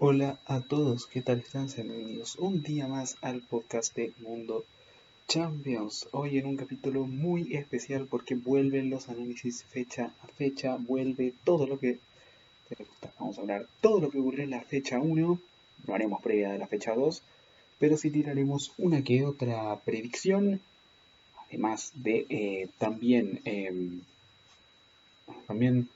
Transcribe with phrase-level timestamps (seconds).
[0.00, 1.68] Hola a todos, ¿qué tal están?
[1.68, 4.64] Sean bienvenidos un día más al podcast de Mundo
[5.26, 6.06] Champions.
[6.12, 11.66] Hoy en un capítulo muy especial porque vuelven los análisis fecha a fecha, vuelve todo
[11.66, 11.98] lo que
[13.18, 15.40] Vamos a hablar todo lo que ocurrió en la fecha 1,
[15.88, 17.20] no haremos previa de la fecha 2,
[17.80, 20.60] pero sí tiraremos una que otra predicción,
[21.48, 24.02] además de eh, también, em,
[25.48, 25.88] también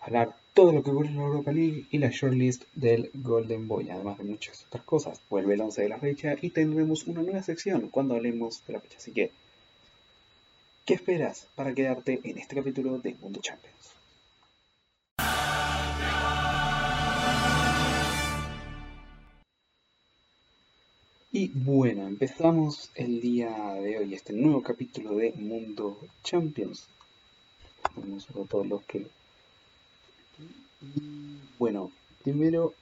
[0.00, 3.90] hablar todo lo que ocurre en la Europa League y la shortlist del Golden Boy,
[3.90, 5.20] además de muchas otras cosas.
[5.28, 8.80] Vuelve el 11 de la fecha y tendremos una nueva sección cuando hablemos de la
[8.80, 8.96] fecha.
[8.96, 9.32] Así que,
[10.86, 13.90] ¿qué esperas para quedarte en este capítulo de Mundo Champions?
[21.32, 26.88] Y bueno, empezamos el día de hoy, este nuevo capítulo de Mundo Champions.
[27.94, 29.06] Vamos a todos los que
[31.58, 31.90] bueno,
[32.22, 32.74] primero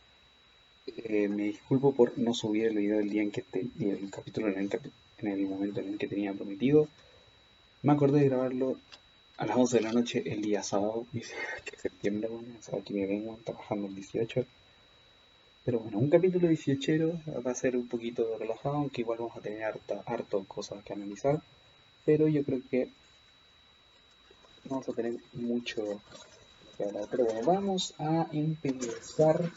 [0.86, 4.48] eh, me disculpo por no subir el video del día en que te, el capítulo
[4.48, 4.70] en
[5.28, 6.88] el, momento en el que tenía prometido.
[7.82, 8.76] Me acordé de grabarlo
[9.36, 13.06] a las 11 de la noche el día sábado, que septiembre, bueno, sábado que me
[13.06, 14.44] vengo trabajando el 18.
[15.64, 19.40] Pero bueno, un capítulo 18 va a ser un poquito relajado, aunque igual vamos a
[19.40, 21.40] tener harta, harto cosas que analizar.
[22.04, 22.90] Pero yo creo que
[24.64, 26.02] vamos a tener mucho
[27.44, 29.50] vamos a empezar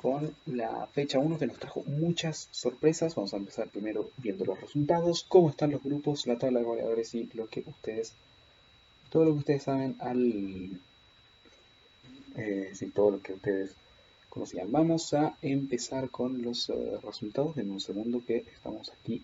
[0.00, 3.14] con la fecha 1 que nos trajo muchas sorpresas.
[3.14, 7.14] Vamos a empezar primero viendo los resultados, cómo están los grupos, la tabla de goleadores
[7.14, 8.12] y lo que ustedes,
[9.10, 10.78] todo lo que ustedes saben al,
[12.36, 13.74] eh, todo lo que ustedes
[14.28, 14.70] conocían.
[14.70, 19.22] Vamos a empezar con los eh, resultados en un segundo que estamos aquí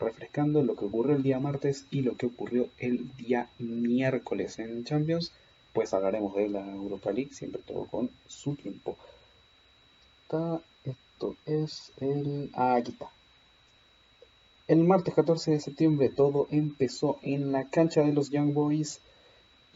[0.00, 4.82] refrescando lo que ocurrió el día martes y lo que ocurrió el día miércoles en
[4.82, 5.30] Champions
[5.72, 8.96] pues hablaremos de la Europa League, siempre todo con su tiempo.
[10.84, 12.50] esto es el...
[12.54, 13.10] Ah, aquí está.
[14.68, 19.00] El martes 14 de septiembre todo empezó en la cancha de los Young Boys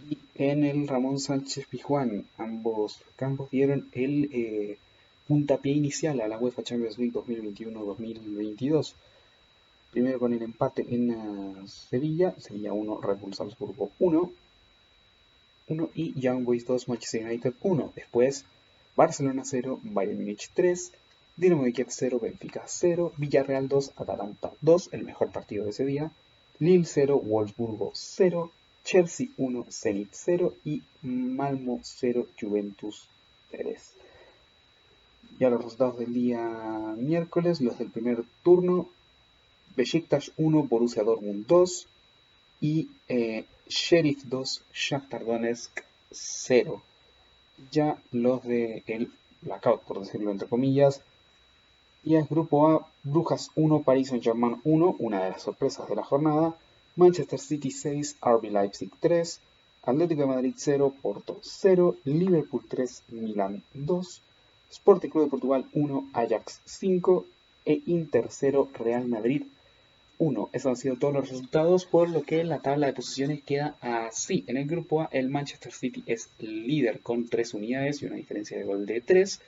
[0.09, 2.25] y en el Ramón Sánchez Pijuán.
[2.39, 4.79] Ambos campos dieron el eh,
[5.27, 8.95] puntapié inicial a la UEFA Champions League 2021-2022.
[9.91, 14.31] Primero con el empate en Sevilla, Sevilla 1, Red Bull Salzburgo 1,
[15.69, 17.93] 1 y Young Boys 2, Manchester United 1.
[17.95, 18.45] Después
[18.97, 20.93] Barcelona 0, Bayern Munich 3,
[21.37, 25.85] Dinamo de Kiev 0, Benfica 0, Villarreal 2, Atalanta 2, el mejor partido de ese
[25.85, 26.11] día,
[26.59, 28.51] Lille 0, Wolfsburgo 0,
[28.85, 33.09] Chelsea 1, Zenit 0 y Malmo 0, Juventus
[33.51, 33.79] 3.
[35.39, 36.41] Ya los resultados del día
[36.97, 38.89] miércoles, los del primer turno,
[39.77, 41.87] Besiktas 1, Borussia Dortmund 2
[42.63, 46.83] y eh, Sheriff 2, Shakhtar Donetsk 0.
[47.71, 49.11] Ya los de el
[49.41, 51.01] blackout, por decirlo entre comillas.
[52.05, 56.05] Y el grupo A, Brujas 1, Paris Saint-Germain 1, una de las sorpresas de la
[56.05, 56.55] jornada.
[56.95, 59.41] Manchester City 6, RB Leipzig 3,
[59.83, 64.23] Atlético de Madrid 0, Porto 0, Liverpool 3, Milan 2,
[64.71, 67.27] Sporting Club de Portugal 1, Ajax 5
[67.67, 69.43] e Inter 0, Real Madrid
[70.19, 70.51] 1.
[70.53, 74.45] Esos han sido todos los resultados, por lo que la tabla de posiciones queda así.
[74.47, 78.57] En el grupo A, el Manchester City es líder con 3 unidades y una diferencia
[78.57, 79.41] de gol de 3.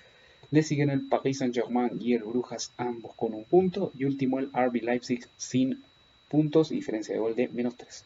[0.51, 3.93] Le siguen el Paris Saint-Germain y el Brujas, ambos con un punto.
[3.99, 5.83] Y último, el RB Leipzig sin
[6.29, 8.05] puntos y diferencia de gol de menos 3.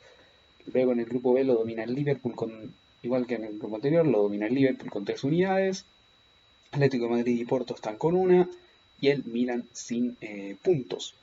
[0.73, 2.73] Luego en el grupo B lo domina el Liverpool con,
[3.03, 5.85] igual que en el grupo anterior, lo domina el Liverpool con 3 unidades.
[6.71, 8.49] Atlético Madrid y Porto están con una.
[9.01, 11.15] Y el Milan sin eh, puntos.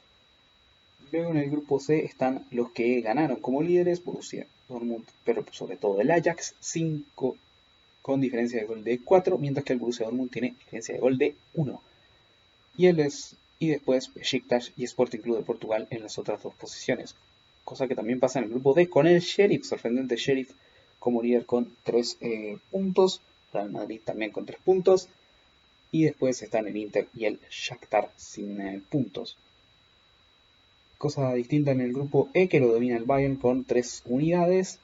[1.11, 5.77] Luego en el grupo C están los que ganaron como líderes, Borussia Dortmund, pero sobre
[5.77, 7.35] todo el Ajax, 5
[8.01, 11.17] con diferencia de gol de 4, mientras que el Borussia Dortmund tiene diferencia de gol
[11.17, 11.81] de 1.
[12.77, 17.15] Y, es, y después Besiktas y Sporting Club de Portugal en las otras dos posiciones.
[17.63, 20.51] Cosa que también pasa en el grupo D con el Sheriff, sorprendente Sheriff
[20.99, 23.21] como líder con 3 eh, puntos,
[23.51, 25.07] Real Madrid también con 3 puntos,
[25.91, 29.37] y después están el Inter y el Shakhtar sin eh, puntos.
[30.99, 34.79] Cosa distinta en el grupo E que lo domina el Bayern con 3 unidades.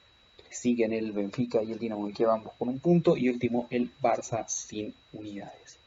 [0.50, 3.17] siguen el Benfica y el Dinamo de Kiev ambos con un punto.
[3.17, 5.77] Y último el Barça sin unidades.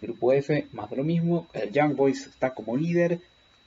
[0.00, 1.48] El grupo F, más de lo mismo.
[1.52, 3.18] El Young Boys está como líder.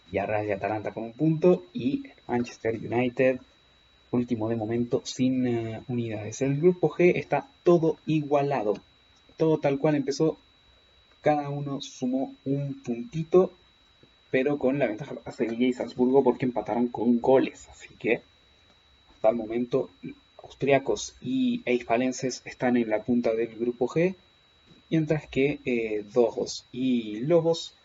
[0.10, 1.66] Y Arras y Atalanta con un punto.
[1.74, 3.42] Y el Manchester United,
[4.12, 6.42] último de momento, sin eh, unidades.
[6.42, 8.76] El grupo G está todo igualado.
[9.36, 10.38] Todo tal cual empezó.
[11.20, 13.52] Cada uno sumó un puntito
[14.34, 17.68] pero con la ventaja a Sevilla y Salzburgo porque empataron con goles.
[17.70, 18.22] Así que
[19.14, 19.92] hasta el momento
[20.42, 24.16] austriacos y eispalenses están en la punta del grupo G
[24.90, 27.76] mientras que eh, Dojos y Lobos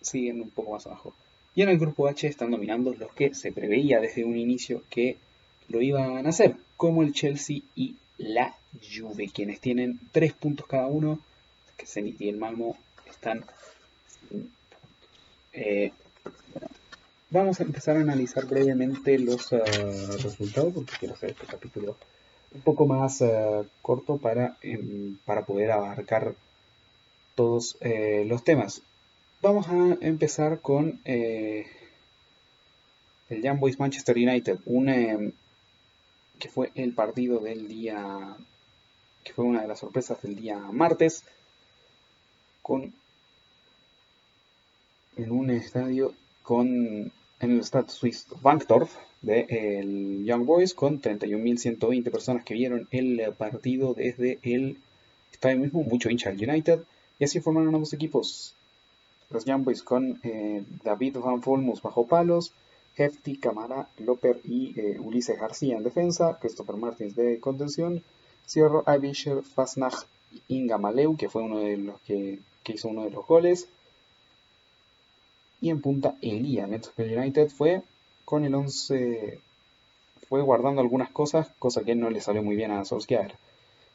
[0.00, 1.12] siguen un poco más abajo.
[1.54, 5.18] Y en el grupo H están dominando los que se preveía desde un inicio que
[5.68, 10.86] lo iban a hacer, como el Chelsea y la Juve, quienes tienen 3 puntos cada
[10.86, 11.18] uno,
[11.76, 12.78] que Zenit y el Malmo
[13.10, 13.44] están
[15.56, 15.92] eh,
[17.30, 19.58] vamos a empezar a analizar brevemente los uh,
[20.22, 21.96] resultados, porque quiero hacer este capítulo
[22.52, 26.34] un poco más uh, corto para, um, para poder abarcar
[27.34, 28.82] todos uh, los temas.
[29.42, 31.66] Vamos a empezar con el
[33.28, 35.34] Young Boys Manchester United, un,
[36.38, 38.36] que fue el partido del día,
[39.24, 41.22] que fue una de las sorpresas del día martes,
[42.62, 42.94] con
[45.16, 52.10] en un estadio con en el Stade Suisse Bankdorf de el Young Boys con 31.120
[52.10, 54.78] personas que vieron el partido desde el
[55.32, 56.80] estadio mismo, mucho hincha del United
[57.18, 58.54] y así formaron ambos equipos.
[59.30, 62.52] Los Young Boys con eh, David Van Volmus bajo palos,
[62.96, 68.02] Hefty, Camara, Loper y eh, Ulises García en defensa, Christopher Martins de contención,
[68.46, 70.06] Cierro, Avisher, Fasnach
[70.48, 73.68] Inga Maleu, que fue uno de los que, que hizo uno de los goles,
[75.66, 77.82] y en punta Elía, que el United fue
[78.24, 79.40] con el 11,
[80.28, 83.34] fue guardando algunas cosas, cosa que no le salió muy bien a Solskjaer.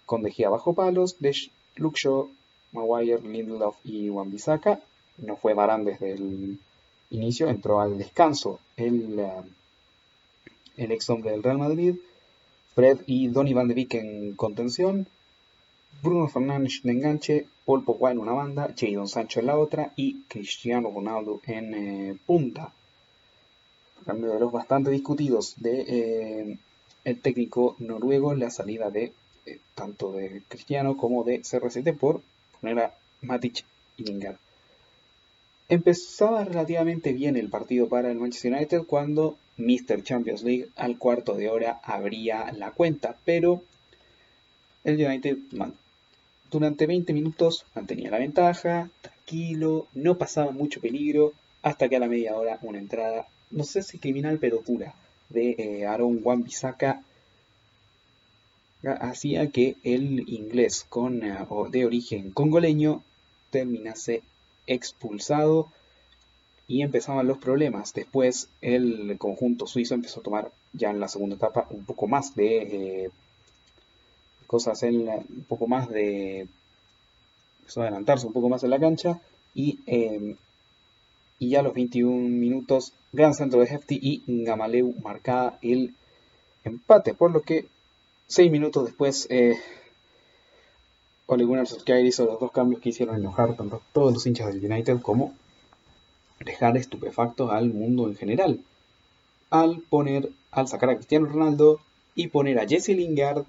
[0.06, 2.29] Con De bajo palos, Desh, Luke Shaw,
[2.73, 4.33] Maguire, Lindelof y wan
[5.18, 6.59] No fue Barán desde el
[7.09, 9.44] inicio, entró al descanso el, uh,
[10.75, 11.95] el ex hombre del Real Madrid.
[12.75, 15.07] Fred y Donny Van de Beek en contención.
[16.02, 20.24] Bruno Fernández de enganche, Paul Pogba en una banda, Jadon Sancho en la otra y
[20.24, 22.74] Cristiano Ronaldo en eh, punta.
[24.06, 26.58] cambio de los bastante discutidos de eh,
[27.04, 29.14] el técnico noruego, la salida de
[29.46, 32.22] eh, tanto de Cristiano como de CR7 por
[32.60, 33.64] poner a Matic
[33.98, 34.38] y Lingard.
[35.70, 40.04] Empezaba relativamente bien el partido para el Manchester United cuando Mr.
[40.04, 43.64] Champions League al cuarto de hora abría la cuenta, pero
[44.83, 45.38] el United
[46.51, 52.07] durante 20 minutos mantenía la ventaja, tranquilo, no pasaba mucho peligro, hasta que a la
[52.07, 54.94] media hora una entrada, no sé si criminal, pero dura,
[55.30, 57.01] de eh, Aaron Wan Bissaka
[58.83, 61.38] hacía que el inglés con, eh,
[61.69, 63.04] de origen congoleño
[63.51, 64.24] terminase
[64.68, 65.69] expulsado
[66.68, 67.94] y empezaban los problemas.
[67.94, 72.36] Después el conjunto suizo empezó a tomar ya en la segunda etapa un poco más
[72.36, 72.57] de
[73.06, 73.12] eh,
[74.51, 76.45] cosas en un poco más de
[77.74, 79.21] adelantarse un poco más en la cancha
[79.56, 80.36] y, em,
[81.39, 85.95] y ya a los 21 minutos gran centro de Hefty y Gamaleu marcaba el
[86.65, 87.65] empate por lo que
[88.27, 89.56] 6 minutos después eh,
[91.27, 94.54] Ole Gunnar Solskjaer hizo los dos cambios que hicieron enojar tanto a todos los hinchas
[94.54, 95.33] del United como
[96.44, 98.59] dejar estupefactos al mundo en general.
[99.50, 101.80] Al poner al sacar a Cristiano Ronaldo
[102.15, 103.45] y poner a Jesse Lingard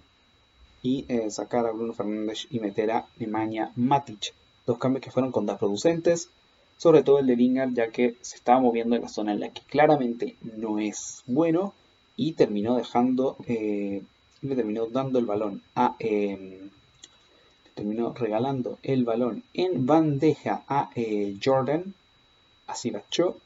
[0.82, 4.34] y eh, sacar a Bruno Fernández y meter a Nemanja Matic.
[4.66, 6.28] Dos cambios que fueron contraproducentes,
[6.76, 9.50] sobre todo el de Lingard, ya que se estaba moviendo en la zona en la
[9.50, 11.72] que claramente no es bueno
[12.16, 14.02] y terminó dejando, eh,
[14.42, 16.60] le terminó dando el balón a, eh,
[17.74, 20.90] terminó regalando el balón en bandeja a
[21.42, 21.94] Jordan,
[22.66, 23.38] a Sibacho,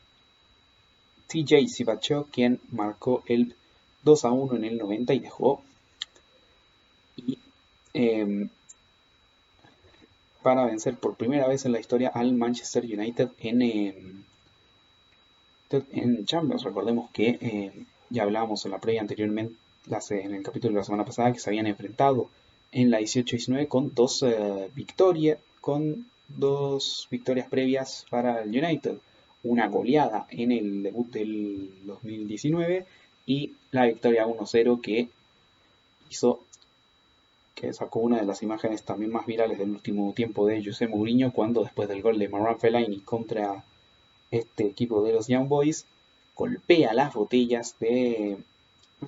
[1.28, 3.54] TJ Sibacho, quien marcó el
[4.04, 5.62] 2 a 1 en el 90 y dejó
[7.96, 8.48] em,
[10.42, 14.22] para vencer por primera vez en la historia al Manchester United en, em,
[15.70, 16.62] en Champions.
[16.62, 19.54] Recordemos que em, ya hablábamos en la previa anteriormente,
[20.10, 22.28] en el capítulo de la semana pasada, que se habían enfrentado
[22.72, 28.98] en la 18-19 con dos eh, victorias, con dos victorias previas para el United.
[29.42, 32.84] Una goleada en el debut del 2019
[33.26, 35.08] y la victoria 1-0 que
[36.10, 36.40] hizo
[37.56, 41.32] que sacó una de las imágenes también más virales del último tiempo de José Mourinho
[41.32, 43.64] cuando después del gol de Maran Fellaini contra
[44.30, 45.86] este equipo de los Young Boys
[46.36, 48.36] golpea las botellas de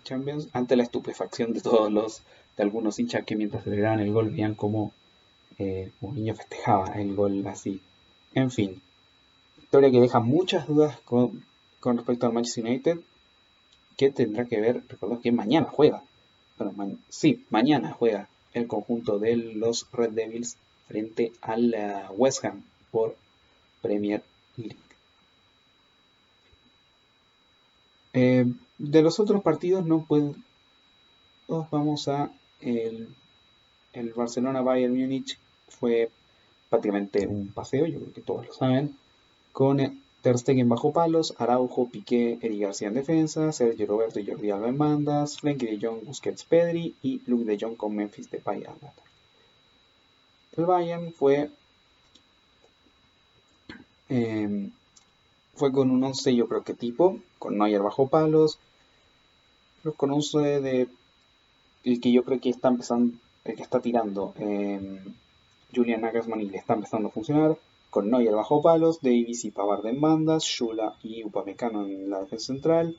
[0.03, 2.23] Champions ante la estupefacción de todos los
[2.57, 4.93] de algunos hinchas que mientras celebraban el gol veían como
[5.59, 7.83] eh, Mourinho festejaba el gol así.
[8.33, 8.81] En fin,
[9.61, 11.45] historia que deja muchas dudas con,
[11.83, 12.99] respecto al Manchester United
[13.99, 16.03] que tendrá que ver, recordad que mañana juega.
[16.59, 21.75] Bueno, sí, mañana juega el conjunto de los Red Devils frente al
[22.17, 23.17] West Ham por
[23.83, 24.23] Premier
[24.57, 24.77] League.
[28.15, 28.47] Eh,
[28.79, 30.35] de los otros partidos no puedo.
[31.71, 33.09] Vamos a el,
[33.93, 35.39] el Barcelona Bayern Múnich
[35.69, 36.11] fue
[36.69, 38.97] prácticamente un paseo, yo creo que todos lo saben,
[39.53, 39.81] con
[40.23, 44.69] Ter Stegen bajo palos, Araujo, Piqué, Eric García en defensa, Sergio Roberto y Jordi Alba
[44.69, 48.73] en bandas, Frenkie de Jong, Busquets, Pedri y Luke de Jong con Memphis de Paya.
[50.57, 51.51] El Bayern fue
[54.09, 54.73] em,
[55.55, 58.59] fue con un 11 yo creo que tipo, con Neuer bajo palos,
[59.97, 60.89] con un de
[61.85, 65.01] el que yo creo que está empezando, el que está tirando eh,
[65.75, 67.57] Julian Nagelsmann y le está empezando a funcionar
[67.91, 72.47] con Neuer bajo palos, Davis y Pavard en bandas, Shula y Upamecano en la defensa
[72.47, 72.97] central,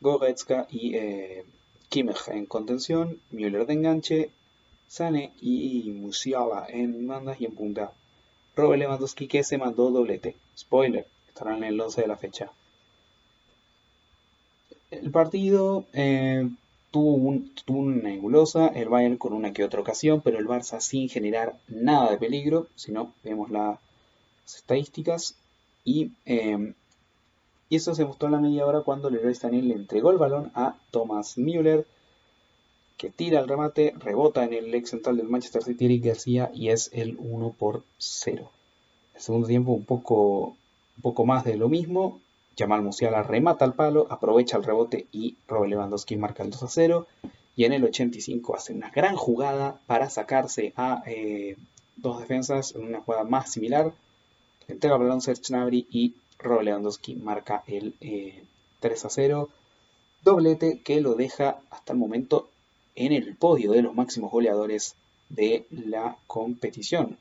[0.00, 1.44] Goretzka y eh,
[1.90, 4.30] en contención, Müller de enganche,
[4.88, 7.92] Sane y Musiala en bandas y en punta.
[8.56, 10.34] Robert Lewandowski que se mandó doblete.
[10.56, 12.50] Spoiler, estará en el 11 de la fecha.
[14.90, 16.48] El partido eh,
[16.90, 20.80] tuvo, un, tuvo, una nebulosa, el Bayern con una que otra ocasión, pero el Barça
[20.80, 23.78] sin generar nada de peligro, si no vemos la
[24.56, 25.36] estadísticas
[25.84, 26.74] y, em,
[27.68, 30.50] y eso se mostró a la media hora cuando Leroy Sané le entregó el balón
[30.54, 31.86] a Thomas Müller
[32.98, 36.70] que tira el remate, rebota en el ex central del Manchester City Eric García y
[36.70, 38.50] es el 1 por 0.
[39.14, 40.56] El segundo tiempo un poco,
[40.96, 42.20] un poco más de lo mismo.
[42.58, 46.68] Jamal Musiala remata al palo, aprovecha el rebote y Robert Lewandowski marca el 2 a
[46.68, 47.06] 0.
[47.54, 51.56] Y en el 85 hace una gran jugada para sacarse a eh,
[51.96, 53.92] dos defensas en una jugada más similar
[54.68, 55.20] entrega el balón
[55.90, 59.48] y Rob Lewandowski marca el 3 eh, a 0.
[60.22, 62.48] Doblete que lo deja hasta el momento
[62.94, 64.94] en el podio de los máximos goleadores
[65.28, 67.18] de la competición.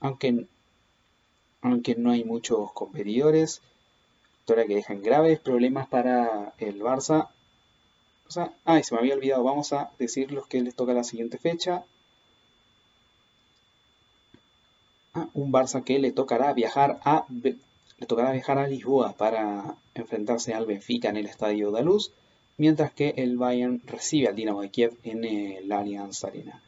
[0.00, 0.46] Aunque,
[1.62, 3.60] aunque no hay muchos competidores,
[4.40, 7.28] historia que dejan graves problemas para el Barça.
[8.26, 11.04] O sea, ay, se me había olvidado, vamos a decir los que les toca la
[11.04, 11.84] siguiente fecha.
[15.34, 17.26] Un Barça que le tocará viajar a
[17.98, 22.12] le tocará viajar a Lisboa para enfrentarse al Benfica en el Estadio de Luz,
[22.56, 26.62] mientras que el Bayern recibe al Dinamo de Kiev en el Allianz Arena.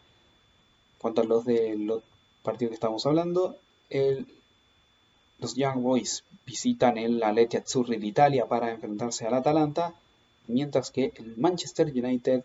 [0.94, 2.02] En cuanto a los de los
[2.42, 3.56] partidos que estamos hablando,
[5.38, 9.94] los Young Boys visitan el Atleti Azzurri de Italia para enfrentarse al Atalanta,
[10.48, 12.42] mientras que el Manchester United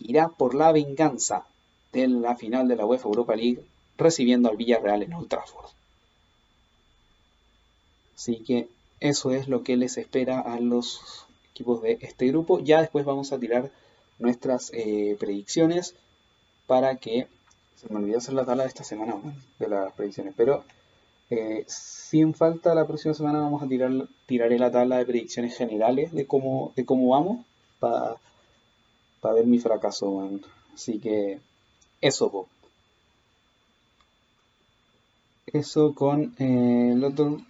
[0.00, 1.46] irá por la venganza
[1.92, 3.62] de la final de la UEFA Europa League
[3.96, 5.70] recibiendo al Villarreal en Old Trafford.
[8.16, 8.68] Así que
[9.00, 12.60] eso es lo que les espera a los equipos de este grupo.
[12.60, 13.70] Ya después vamos a tirar
[14.18, 15.94] nuestras eh, predicciones
[16.66, 17.26] para que
[17.76, 19.16] se me olvidó hacer la tabla de esta semana
[19.58, 20.64] de las predicciones, pero
[21.30, 23.90] eh, sin falta la próxima semana vamos a tirar
[24.26, 27.44] tiraré la tabla de predicciones generales de cómo de cómo vamos
[27.80, 28.18] para
[29.34, 30.30] ver mi fracaso,
[30.74, 31.40] así que
[32.00, 32.46] eso,
[35.54, 37.40] eso con eh, el otro.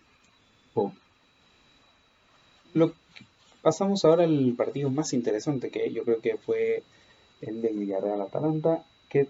[3.62, 6.82] Pasamos ahora al partido más interesante que yo creo que fue
[7.40, 9.26] el de Villarreal-Atalanta, que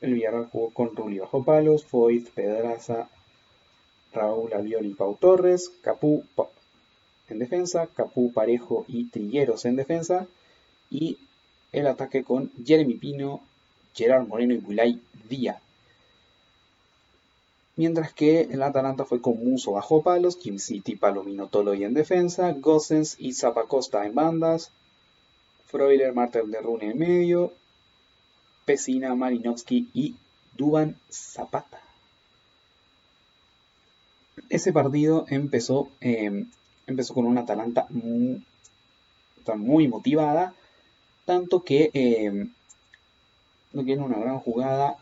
[0.00, 3.08] el Villarreal jugó con Rulli bajo palos, Foyt, Pedraza,
[4.12, 6.22] Raúl Albiol y Pau Torres, Capú
[7.28, 10.28] en defensa, Capú, Parejo y Trilleros en defensa,
[10.88, 11.18] y
[11.72, 13.40] el ataque con Jeremy Pino,
[13.92, 15.60] Gerard Moreno y Bulay Díaz
[17.80, 22.52] mientras que el Atalanta fue con Muso bajo palos, Kim City, Palomino Toloy en defensa,
[22.52, 24.70] Gossens y Zapacosta en bandas,
[25.64, 27.54] Freuler, Martel de Rune en medio,
[28.66, 30.14] Pesina, Marinovsky y
[30.58, 31.80] Duban Zapata.
[34.50, 36.50] Ese partido empezó, em,
[36.86, 38.44] empezó con una Atalanta muy,
[39.56, 40.52] muy motivada,
[41.24, 42.46] tanto que eh,
[43.72, 44.98] una gran jugada.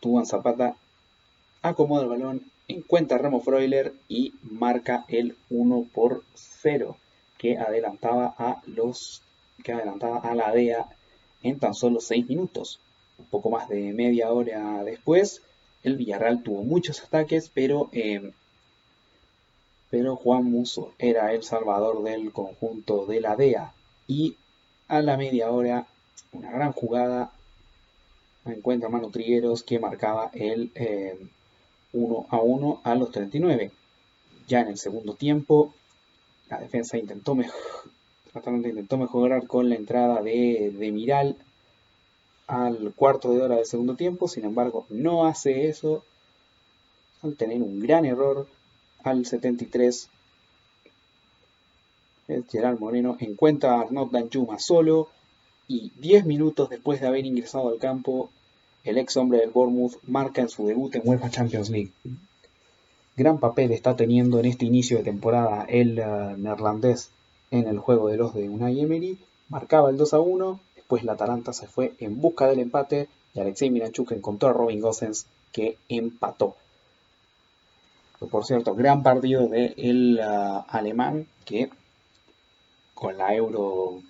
[0.00, 0.76] Duban Zapata
[1.62, 6.96] acomoda el balón, encuentra a Remo Freuler y marca el 1 por 0
[7.38, 9.22] que adelantaba a los
[9.62, 10.86] que adelantaba a la DEA
[11.42, 12.80] en tan solo 6 minutos.
[13.18, 15.42] Un poco más de media hora después,
[15.82, 18.32] el Villarreal tuvo muchos ataques, pero, em,
[19.90, 23.72] pero Juan Muso era el salvador del conjunto de la DEA.
[24.06, 24.36] Y
[24.88, 25.86] a la media hora,
[26.32, 27.32] una gran jugada,
[28.44, 31.28] encuentra Manu Trigueros que marcaba el, em,
[31.92, 33.70] 1 a 1 a los 39.
[34.46, 35.74] Ya en el segundo tiempo,
[36.48, 37.36] la defensa intentó,
[38.46, 41.36] intentó mejorar con la entrada de, de Miral
[42.46, 46.02] al cuarto de hora del segundo tiempo, sin embargo no hace eso
[47.22, 48.46] al tener un gran error
[49.04, 50.08] al 73
[52.28, 55.08] el Gerard Moreno encuentra a Arnaud Danjuma solo
[55.66, 58.30] y 10 minutos después de haber ingresado al campo
[58.84, 61.92] el ex hombre del Bournemouth marca en su debut en UEFA Champions League.
[63.16, 67.10] Gran papel está teniendo en este inicio de temporada el uh, neerlandés
[67.50, 69.18] en el juego de los de Unai Emery.
[69.48, 73.40] Marcaba el 2 a 1, después la Atalanta se fue en busca del empate y
[73.40, 76.54] Alexei Miranchuk encontró a Robin Gosens que empató.
[78.30, 81.70] Por cierto, gran partido del de uh, alemán que
[82.94, 84.00] con la Euro,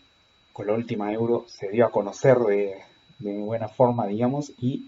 [0.52, 2.82] con la última Euro, se dio a conocer de,
[3.18, 4.86] buena forma, digamos, y,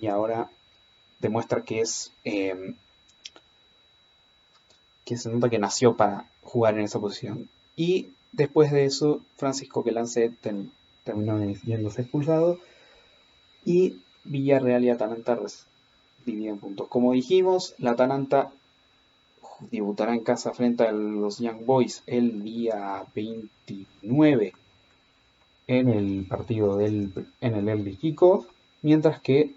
[0.00, 0.50] y ahora
[1.20, 2.74] demuestra que es eh,
[5.04, 7.48] que se nota que nació para jugar en esa posición.
[7.76, 10.32] Y después de eso, Francisco Quelance
[11.04, 12.58] terminó yéndose expulsado
[13.64, 15.38] y Villarreal y Atalanta
[16.24, 16.88] dividían puntos.
[16.88, 18.50] Como dijimos, la Atalanta
[19.70, 24.54] debutará en casa frente a los Young Boys el día 29
[25.70, 28.44] en el partido del en el Elvis Kickoff,
[28.82, 29.54] mientras que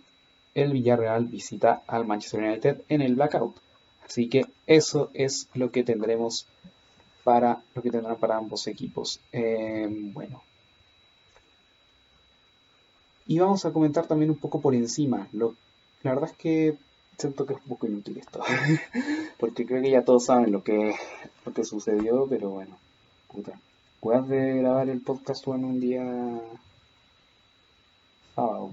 [0.53, 3.55] el Villarreal visita al Manchester United en el Blackout.
[4.05, 6.45] Así que eso es lo que tendremos
[7.23, 9.19] para lo que tendrán para ambos equipos.
[9.31, 10.43] Eh, bueno.
[13.25, 15.27] Y vamos a comentar también un poco por encima.
[15.31, 15.55] Lo,
[16.03, 16.77] la verdad es que
[17.17, 18.39] siento que es un poco inútil esto.
[19.39, 20.93] Porque creo que ya todos saben lo que,
[21.43, 22.77] lo que sucedió, pero bueno.
[23.31, 23.59] Puta.
[24.03, 26.03] ¿Puedes de grabar el podcast en un día
[28.35, 28.69] sábado,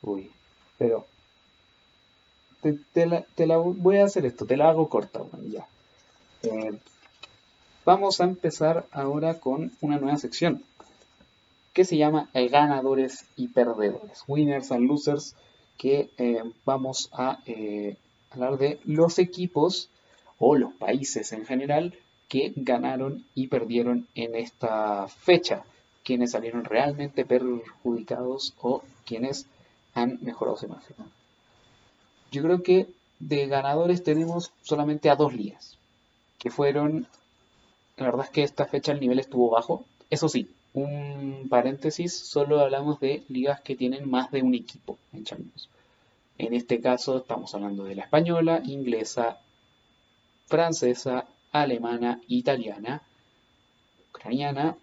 [0.00, 0.30] Uy.
[0.78, 1.04] Pero
[2.62, 3.06] te,
[3.46, 5.20] la, voy a hacer esto, te la hago corta,
[5.50, 5.66] ya.
[6.42, 6.78] Eh,
[7.84, 10.64] vamos a empezar ahora con una nueva sección
[11.74, 15.36] que se llama ganadores y perdedores, winners and losers
[15.76, 17.98] que eh, vamos a eh,
[18.30, 19.90] hablar de los equipos
[20.38, 21.94] o los países en general
[22.28, 25.64] que ganaron y perdieron en esta fecha,
[26.04, 29.46] quienes salieron realmente perjudicados o quienes
[29.94, 30.96] han mejorado su imagen.
[32.30, 32.86] Yo creo que
[33.18, 35.78] de ganadores tenemos solamente a dos ligas,
[36.38, 37.06] que fueron,
[37.96, 42.60] la verdad es que esta fecha el nivel estuvo bajo, eso sí, un paréntesis, solo
[42.60, 45.68] hablamos de ligas que tienen más de un equipo en Champions.
[46.36, 49.40] En este caso estamos hablando de la española, inglesa,
[50.46, 53.02] francesa, alemana, italiana,
[54.10, 54.76] ucraniana,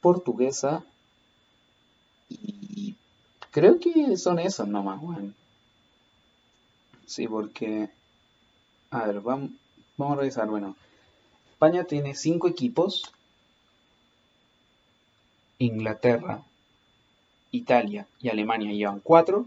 [0.00, 0.84] portuguesa
[2.28, 2.94] y
[3.50, 5.32] creo que son esos nomás, bueno.
[7.06, 7.88] Sí, porque,
[8.90, 9.50] a ver, vamos,
[9.96, 10.76] vamos a revisar, bueno,
[11.50, 13.12] España tiene cinco equipos
[15.58, 16.42] Inglaterra,
[17.50, 19.46] Italia y Alemania llevan 4.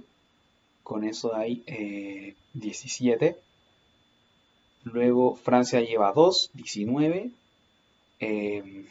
[0.84, 3.38] Con eso hay 17.
[4.84, 7.32] Luego Francia lleva 2, 19.
[8.20, 8.86] Eh,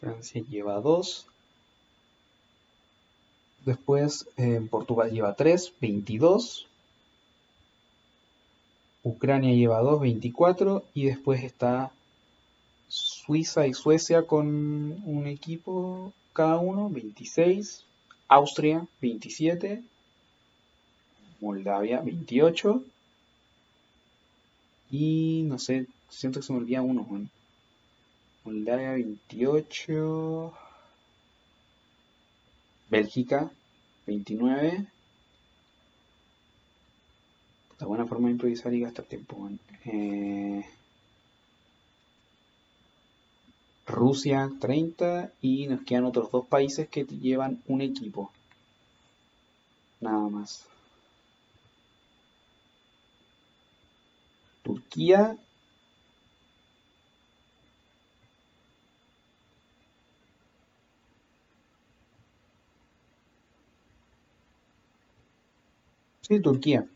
[0.00, 1.26] Francia lleva 2.
[3.64, 6.66] Después eh, Portugal lleva 3, 22.
[9.02, 10.84] Ucrania lleva 2, 24.
[10.94, 11.90] Y después está
[12.88, 14.46] Suiza y Suecia con
[15.04, 17.84] un equipo cada uno, 26.
[18.28, 19.82] Austria, 27.
[21.40, 22.82] Moldavia, 28.
[24.96, 27.04] Y no sé, siento que se me olvida uno.
[28.44, 30.54] Moldavia, 28.
[32.90, 33.50] Bélgica,
[34.06, 34.86] 29.
[37.80, 39.50] La buena forma de improvisar y gastar tiempo.
[39.84, 40.64] Eh,
[43.86, 48.30] Rusia 30 y nos quedan otros dos países que llevan un equipo.
[50.00, 50.68] Nada más.
[54.64, 55.36] Turquía.
[66.22, 66.88] Sí, Turquía.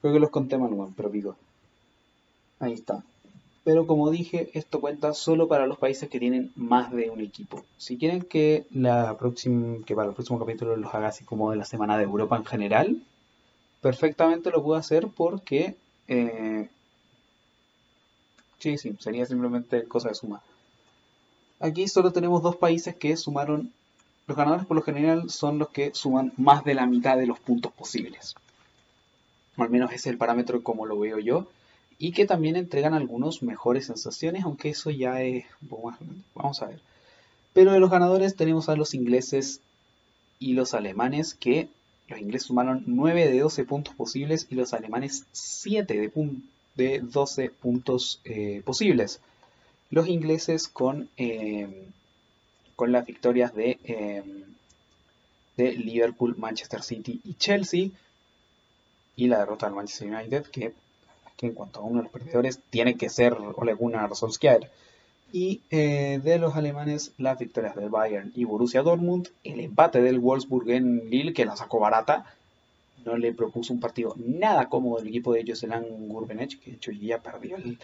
[0.00, 1.36] Creo que los conté manual, pero pico.
[2.60, 3.02] Ahí está
[3.64, 7.64] pero como dije, esto cuenta solo para los países que tienen más de un equipo.
[7.76, 11.56] Si quieren que, la próxima, que para el próximo capítulo los haga así como de
[11.56, 13.02] la semana de Europa en general,
[13.80, 15.76] perfectamente lo puedo hacer porque...
[16.14, 16.68] Eh,
[18.58, 20.42] sí, sí, sería simplemente cosa de suma.
[21.58, 23.72] Aquí solo tenemos dos países que sumaron...
[24.26, 27.40] Los ganadores por lo general son los que suman más de la mitad de los
[27.40, 28.34] puntos posibles.
[29.56, 31.48] al menos ese es el parámetro como lo veo yo
[31.98, 35.44] y que también entregan algunos mejores sensaciones, aunque eso ya es
[36.34, 36.80] Vamos a ver.
[37.52, 39.60] Pero de los ganadores tenemos a los ingleses
[40.38, 41.68] y los alemanes, que
[42.08, 46.12] los ingleses sumaron 9 de 12 puntos posibles y los alemanes 7 de,
[46.74, 49.20] de 12 puntos eh, posibles.
[49.90, 51.88] Los ingleses con, eh,
[52.76, 54.44] con las victorias de, em,
[55.56, 57.90] de Liverpool, Manchester City y Chelsea
[59.16, 60.72] y la derrota del Manchester United que,
[61.40, 64.70] en cuanto a uno de los perdedores tiene que ser Ole Gunnar Solskjaer
[65.32, 70.18] y eh, de los alemanes las victorias del Bayern y Borussia Dortmund, el empate del
[70.18, 72.26] Wolfsburg en Lille que la sacó barata,
[73.04, 76.90] no le propuso un partido nada cómodo el equipo de Jocelyn Gurbenech, que de hecho
[76.92, 77.78] día perdió el,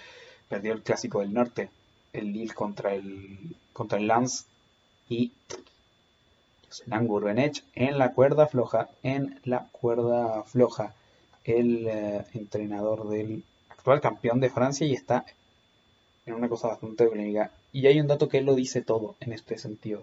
[0.49, 1.71] perdió el clásico del norte,
[2.13, 4.45] el Lille contra el, contra el Lance
[5.09, 5.33] y
[6.67, 10.95] Jocelyn Gurbenech en la cuerda floja, en la cuerda floja,
[11.45, 15.25] el eh, entrenador del actual campeón de Francia y está
[16.29, 17.51] en una cosa bastante polémica.
[17.73, 20.03] Y hay un dato que lo dice todo en este sentido.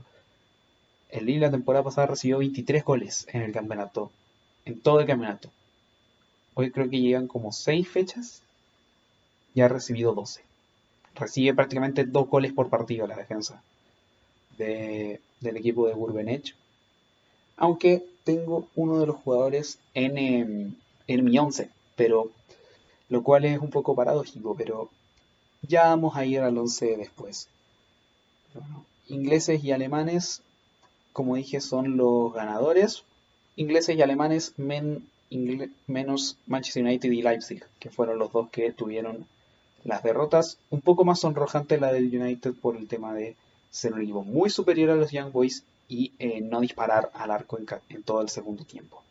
[1.09, 4.11] El Lille la temporada pasada recibió 23 goles en el campeonato.
[4.65, 5.49] En todo el campeonato.
[6.55, 8.41] Hoy creo que llegan como 6 fechas.
[9.53, 10.41] Y ha recibido 12.
[11.15, 13.61] Recibe prácticamente 2 goles por partido la defensa
[14.57, 15.19] del
[15.57, 16.55] equipo de Burbenech.
[17.57, 20.75] Aunque tengo uno de los jugadores en, em,
[21.07, 21.69] en mi 11.
[21.95, 22.31] Pero
[23.07, 24.55] lo cual es un poco paradójico.
[24.55, 24.89] Pero
[25.67, 27.49] ya vamos a ir al 11 después.
[29.07, 30.41] ingleses y alemanes,
[31.13, 33.03] como dije, son los ganadores.
[33.55, 39.25] Ingleses y alemanes menos Manchester United y Leipzig, que fueron los dos que tuvieron
[39.83, 40.57] las derrotas.
[40.69, 43.35] Un poco más sonrojante la del United por el tema de
[43.69, 47.59] ser un equipo muy superior a los Young Boys y eh, no disparar al arco
[47.59, 49.03] en, todo el segundo tiempo.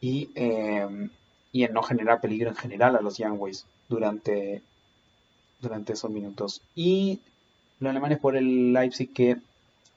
[0.00, 1.08] Y, eh,
[1.52, 4.62] y en no generar peligro en general a los Young Boys durante,
[5.60, 6.62] durante esos minutos.
[6.74, 7.20] Y
[7.80, 9.36] los alemanes por el Leipzig que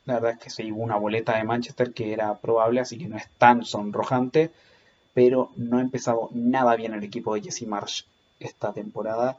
[0.06, 3.08] la verdad es que se llevó una boleta de Manchester que era probable, así que
[3.08, 4.52] no es tan sonrojante,
[5.14, 8.04] pero no ha empezado nada bien el equipo de Jesse Marsh
[8.40, 9.38] esta temporada.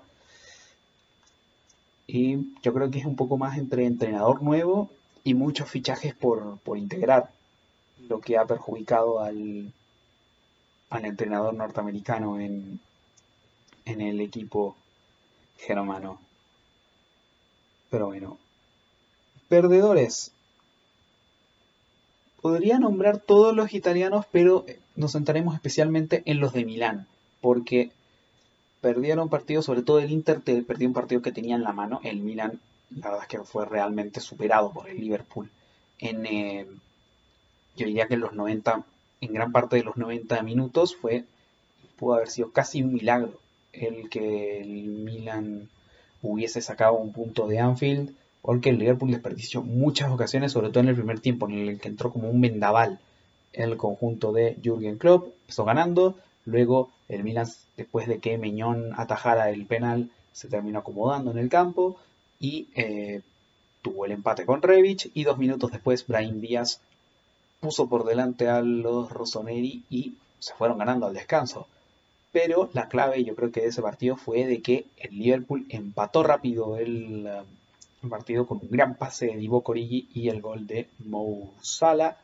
[2.06, 4.90] Y yo creo que es un poco más entre entrenador nuevo
[5.24, 7.30] y muchos fichajes por, por integrar,
[8.08, 9.72] lo que ha perjudicado al,
[10.88, 12.80] al entrenador norteamericano en,
[13.84, 14.76] en el equipo
[15.58, 16.20] germano.
[17.90, 18.38] Pero bueno.
[19.48, 20.32] Perdedores.
[22.40, 24.64] Podría nombrar todos los italianos, pero
[24.96, 27.06] nos centraremos especialmente en los de Milán,
[27.40, 27.90] porque
[28.80, 32.20] perdieron partidos, sobre todo el Inter perdió un partido que tenía en la mano, el
[32.20, 35.50] Milán, la verdad es que fue realmente superado por el Liverpool.
[35.98, 36.66] En, eh,
[37.76, 38.84] yo diría que en los 90,
[39.20, 41.24] en gran parte de los 90 minutos fue,
[41.98, 43.38] pudo haber sido casi un milagro
[43.72, 45.68] el que el Milan
[46.22, 50.88] hubiese sacado un punto de Anfield, porque el Liverpool desperdició muchas ocasiones, sobre todo en
[50.88, 52.98] el primer tiempo, en el que entró como un vendaval
[53.52, 59.50] el conjunto de Jürgen Klopp, empezó ganando, luego el Milan, después de que Meñón atajara
[59.50, 61.96] el penal, se terminó acomodando en el campo
[62.38, 63.20] y eh,
[63.82, 66.80] tuvo el empate con Revich y dos minutos después Brahim Díaz
[67.60, 71.66] puso por delante a los Rossoneri y se fueron ganando al descanso.
[72.32, 76.22] Pero la clave yo creo que de ese partido fue de que el Liverpool empató
[76.22, 77.28] rápido el,
[78.02, 82.16] um, partido con un gran pase de Divo Corigi y el gol de Mo Salah.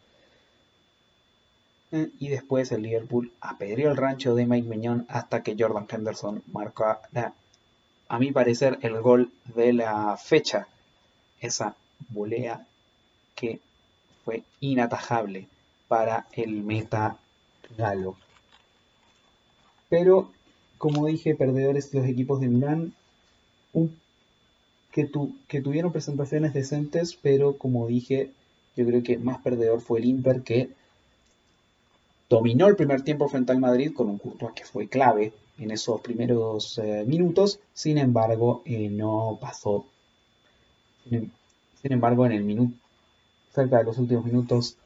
[1.93, 6.43] Eh, y después el Liverpool apedreó el rancho de Mike Meñón hasta que Jordan Henderson
[6.53, 6.85] marcó,
[8.09, 10.69] a mi parecer, el gol de la fecha.
[11.41, 11.77] Esa
[12.09, 12.65] volea
[13.35, 13.61] que
[14.25, 15.49] fue inatajable
[15.89, 17.19] para el meta
[17.77, 18.17] galo.
[19.89, 20.31] Pero,
[20.79, 22.93] como dije, perdedores los equipos de Milán,
[24.93, 25.11] que,
[25.49, 28.31] que tuvieron presentaciones decentes, pero como dije,
[28.77, 30.71] yo creo que más perdedor fue el Inter que
[32.29, 36.01] dominó el primer tiempo frente al Madrid con un Courtois que fue clave en esos
[36.01, 39.87] primeros eh, minutos, sin embargo eh, no pasó.
[41.09, 41.31] Sin,
[41.83, 42.75] embargo, en el minuto,
[43.55, 44.77] cerca de los últimos minutos,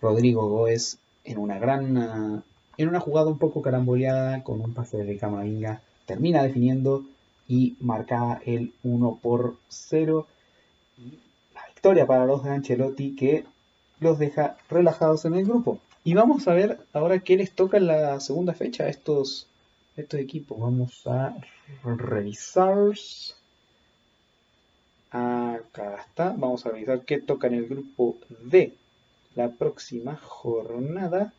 [0.00, 2.44] Rodrigo Goes en una gran
[2.82, 7.04] en una jugada un poco caramboleada con un pase de Camavinga termina definiendo
[7.46, 10.26] y marca el 1 por 0
[10.96, 11.18] y
[11.54, 13.44] la victoria para los de Ancelotti que
[14.00, 15.78] los deja relajados en el grupo.
[16.04, 19.46] Y vamos a ver ahora qué les toca en la segunda fecha a estos,
[19.96, 20.58] estos equipos.
[20.58, 21.36] Vamos a
[21.84, 22.94] revisar.
[25.10, 26.34] Acá está.
[26.36, 28.74] Vamos a revisar qué toca en el grupo D
[29.34, 31.34] la próxima jornada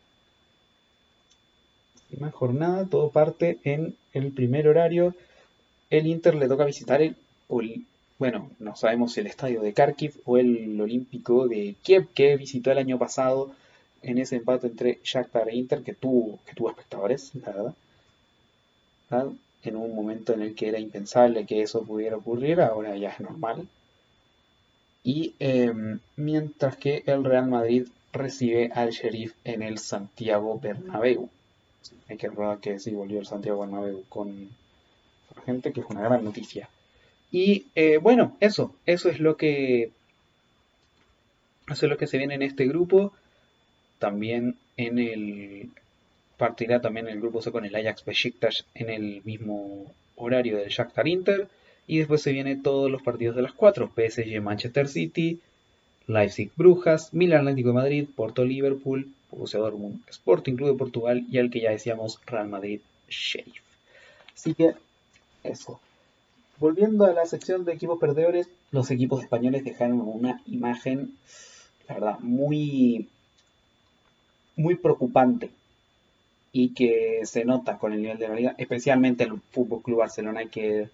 [2.32, 5.14] jornada, todo parte en el primer horario.
[5.90, 7.16] El Inter le toca visitar el,
[8.18, 12.70] bueno, no sabemos si el estadio de Kharkiv o el Olímpico de Kiev que visitó
[12.70, 13.52] el año pasado
[14.02, 17.74] en ese empate entre Shakhtar e Inter que tuvo, que tuvo espectadores, la
[19.10, 19.32] verdad.
[19.64, 23.20] En un momento en el que era impensable que eso pudiera ocurrir, ahora ya es
[23.20, 23.68] normal.
[25.04, 31.28] Y em, mientras que el Real Madrid recibe al Sheriff en el Santiago Bernabéu.
[32.08, 34.50] Hay que recordar que sí volvió el Santiago Bernabéu con
[35.46, 36.68] gente, que es una gran noticia.
[37.30, 39.90] Y eh, bueno, eso, eso es lo que
[41.68, 43.12] eso es lo que se viene en este grupo.
[43.98, 45.70] También en el
[46.36, 51.08] partirá también el grupo C con el Ajax Besiktas en el mismo horario del Shakhtar
[51.08, 51.48] Inter.
[51.86, 53.90] Y después se vienen todos los partidos de las cuatro.
[53.94, 55.40] PSG Manchester City,
[56.06, 59.60] Leipzig Brujas, Milan Atlético de Madrid, Porto Liverpool, Borussia
[60.08, 63.62] Sporting Club de Portugal y al que ya decíamos Real Madrid Sheriff.
[64.34, 64.74] Así que
[65.42, 65.80] eso.
[66.58, 71.16] Volviendo a la sección de equipos perdedores, los equipos españoles dejaron una imagen,
[71.88, 73.08] la verdad, muy,
[74.56, 75.50] muy preocupante
[76.52, 80.40] y que se nota con el nivel de la liga, especialmente el Fútbol Club Barcelona,
[80.40, 80.88] hay que,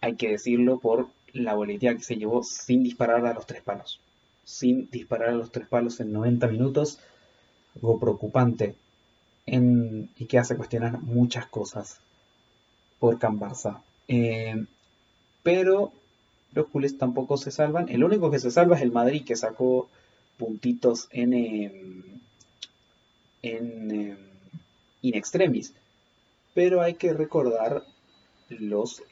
[0.00, 4.00] hay que decirlo por la boletía que se llevó sin disparar a los tres palos.
[4.44, 6.98] Sin disparar a los tres palos en 90 minutos,
[7.76, 8.74] algo preocupante
[9.46, 11.98] y que hace cuestionar muchas cosas
[12.98, 13.82] por Can Barça.
[14.06, 14.64] Eh,
[15.42, 15.92] pero
[16.52, 17.88] los culés tampoco se salvan.
[17.88, 19.88] El único que se salva es el Madrid, que sacó
[20.38, 22.02] puntitos en, em,
[23.42, 24.16] en em,
[25.02, 25.72] in extremis.
[26.54, 27.82] Pero hay que recordar
[28.48, 29.02] los,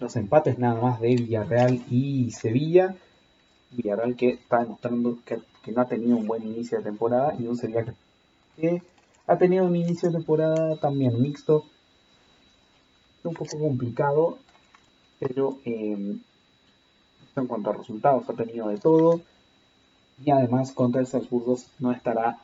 [0.00, 2.96] los empates nada más de Villarreal y Sevilla.
[3.72, 5.40] Villarreal que está demostrando que,
[5.72, 7.94] no ha tenido un buen inicio de temporada y un Sevilla
[8.56, 8.82] que,
[9.26, 11.64] ha tenido un inicio de temporada también mixto.
[13.24, 14.38] Un poco complicado,
[15.20, 16.20] pero em,
[17.36, 19.20] en cuanto a resultados ha tenido de todo.
[20.24, 22.38] Y además contra el Salzburgo no estará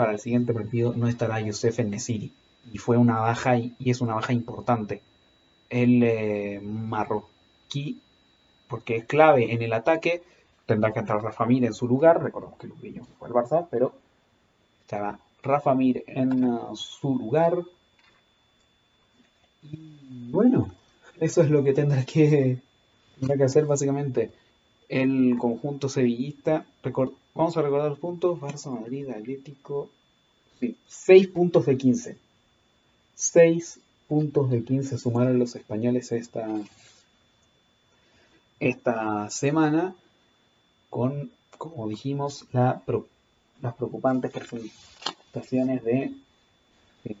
[0.00, 2.32] para el siguiente partido no estará Youssef en Nesiri.
[2.72, 5.02] Y fue una baja y, es una baja importante.
[5.68, 8.00] El eh, marroquí,
[8.70, 10.22] porque es clave en el ataque,
[10.64, 12.22] tendrá que entrar Rafa Mir en su lugar.
[12.22, 13.92] Recordemos que Luqueño fue el Barça, pero
[14.82, 17.58] estará Rafa Mir en uh, su lugar.
[19.62, 20.72] Y bueno,
[21.18, 22.58] eso es lo que tendrá que,
[23.18, 24.30] tendrá que hacer básicamente
[24.88, 26.64] el conjunto sevillista.
[27.34, 28.38] Vamos a recordar los puntos.
[28.40, 29.90] Barça, Madrid, Atlético.
[30.60, 32.16] Sí, 6 puntos de 15.
[33.14, 36.46] 6 puntos de 15 sumaron los españoles esta,
[38.60, 39.94] esta semana
[40.90, 42.82] con, como dijimos, la,
[43.62, 46.12] las preocupantes presentaciones de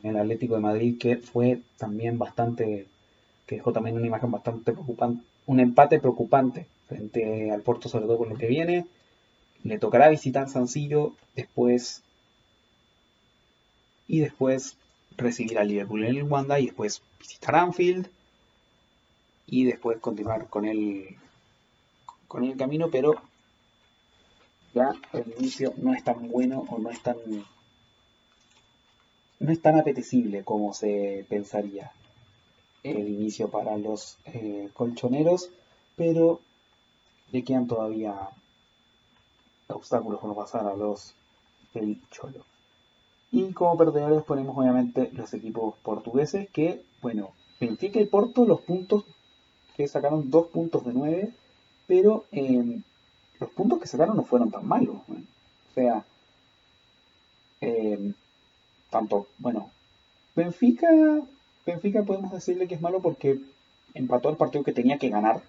[0.02, 2.86] el Atlético de Madrid que fue también bastante,
[3.46, 8.18] que dejó también una imagen bastante preocupante, un empate preocupante frente al Porto sobre todo
[8.18, 8.86] por lo que viene.
[9.64, 10.66] Le tocará visitar San
[11.34, 12.02] después
[14.06, 14.76] y después
[15.16, 18.08] recibir a Liverpool en el Wanda y después visitar Anfield
[19.46, 21.16] y después continuar con el
[22.30, 23.14] con el camino pero
[24.72, 27.16] ya el inicio no es tan bueno o no es tan
[29.40, 31.90] no es tan apetecible como se pensaría
[32.84, 35.50] el inicio para los eh, colchoneros
[35.96, 36.40] pero
[37.32, 38.14] le quedan todavía
[39.66, 41.14] obstáculos por pasar a los
[41.74, 42.44] del Cholo.
[43.32, 49.04] Y como perdedores ponemos obviamente los equipos portugueses que, bueno, Benfica y Porto los puntos
[49.76, 51.32] que sacaron dos puntos de 9,
[51.90, 52.84] pero em,
[53.40, 54.98] los puntos que sacaron no fueron tan malos.
[55.08, 56.04] O sea,
[57.60, 58.14] em,
[58.90, 59.72] tanto, bueno,
[60.36, 60.86] Benfica,
[61.66, 63.40] Benfica podemos decirle que es malo porque
[63.92, 65.42] empató el partido que tenía que ganar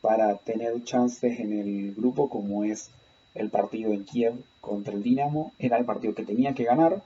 [0.00, 2.88] para tener chances en el grupo como es
[3.34, 7.02] el partido en Kiev contra el Dinamo era el partido que tenía que ganar.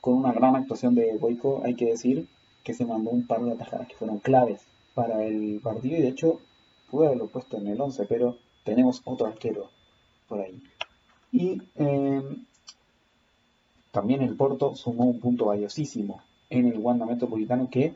[0.00, 2.28] Con una gran actuación de Boico, hay que decir
[2.62, 4.60] que se mandó un par de atajadas que fueron claves
[4.94, 6.38] para el partido y de hecho
[6.94, 9.68] pude haberlo puesto en el 11, pero tenemos otro arquero
[10.28, 10.62] por ahí.
[11.32, 12.44] Y em,
[13.90, 17.94] también el Porto sumó un punto valiosísimo en el Wanda Metropolitano que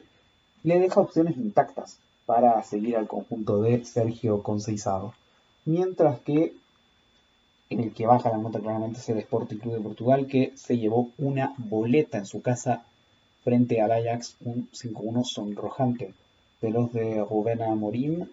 [0.64, 5.14] le deja opciones intactas para seguir al conjunto de Sergio Conceizado
[5.64, 6.54] mientras que
[7.70, 10.76] en el que baja la nota claramente es el Sporting Club de Portugal, que se
[10.76, 12.84] llevó una boleta en su casa
[13.44, 16.14] frente al Ajax, un 5-1 sonrojante
[16.62, 18.26] de los de Rubén Amorim,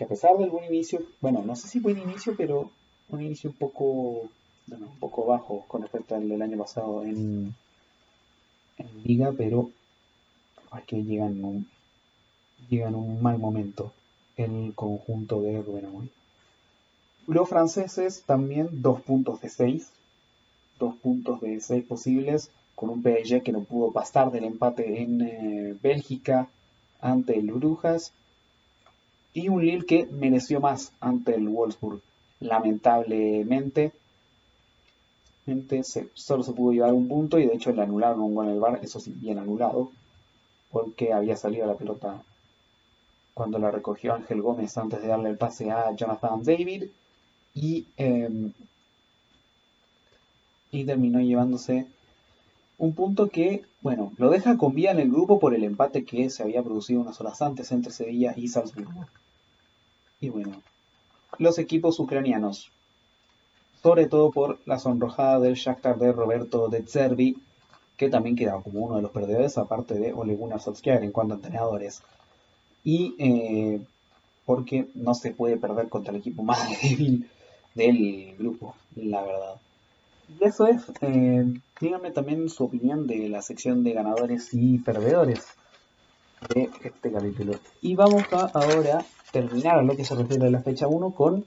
[0.00, 2.70] que a pesar del buen inicio, bueno, no sé si buen inicio, pero
[3.10, 4.30] un inicio un poco,
[4.66, 7.54] bueno, un poco bajo con respecto al del año pasado en,
[9.04, 9.70] Liga, pero
[10.70, 11.66] aquí llegan un,
[12.70, 13.92] llegan un mal momento
[14.38, 16.10] el conjunto de Rubén.
[17.26, 19.86] Los franceses también dos puntos de 6,
[20.78, 25.20] dos puntos de 6 posibles, con un PSG que no pudo pasar del empate en
[25.20, 26.48] eh, Bélgica
[27.02, 28.14] ante el Brujas.
[29.32, 32.00] Y un Lille que mereció más ante el Wolfsburg.
[32.40, 33.92] Lamentablemente,
[36.14, 38.60] solo se pudo llevar un punto y de hecho le anularon un gol en el
[38.60, 39.90] bar, eso sí, bien anulado,
[40.70, 42.22] porque había salido la pelota
[43.34, 46.84] cuando la recogió Ángel Gómez antes de darle el pase a Jonathan David
[47.54, 48.52] y, em,
[50.70, 51.86] y terminó llevándose
[52.80, 56.30] un punto que, bueno, lo deja con vía en el grupo por el empate que
[56.30, 59.04] se había producido unas horas antes entre Sevilla y Salzburgo.
[60.18, 60.62] Y bueno,
[61.36, 62.70] los equipos ucranianos,
[63.82, 67.36] sobre todo por la sonrojada del Shakhtar de Roberto de Zerbi,
[67.98, 71.36] que también quedaba como uno de los perdedores, aparte de Ole Gunnar en cuanto a
[71.36, 72.00] entrenadores.
[72.82, 73.82] Y eh,
[74.46, 77.28] porque no se puede perder contra el equipo más débil
[77.74, 79.60] del grupo, la verdad.
[80.38, 81.44] Y eso es, eh,
[81.80, 85.40] díganme también su opinión de la sección de ganadores y perdedores
[86.54, 87.58] de este capítulo.
[87.80, 91.44] Y vamos a ahora terminar a lo que se refiere a la fecha 1 con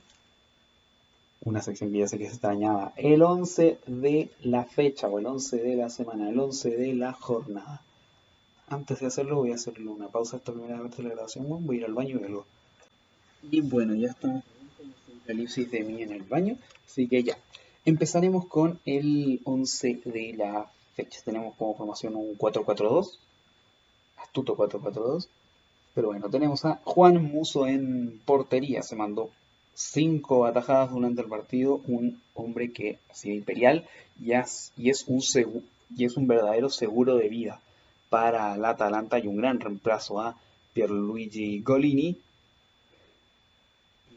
[1.45, 5.25] una sección que ya sé que se extrañaba, el 11 de la fecha o el
[5.25, 7.81] 11 de la semana, el 11 de la jornada.
[8.67, 11.77] Antes de hacerlo voy a hacerle una pausa esta primera vez de la grabación, voy
[11.77, 12.45] a ir al baño y luego.
[13.43, 14.43] Y bueno, ya estamos
[15.27, 17.37] elipsis de mí en el baño, así que ya.
[17.85, 21.19] Empezaremos con el 11 de la fecha.
[21.25, 23.17] Tenemos como formación un 4-4-2,
[24.17, 25.27] astuto 4-4-2.
[25.93, 29.29] Pero bueno, tenemos a Juan Muso en portería, se mandó
[29.73, 33.87] cinco atajadas durante el partido, un hombre que ha sido imperial
[34.19, 34.71] y es,
[35.07, 35.21] un,
[35.95, 37.59] y es un verdadero seguro de vida
[38.09, 40.37] para la Atalanta y un gran reemplazo a
[40.73, 42.17] Pierluigi Golini.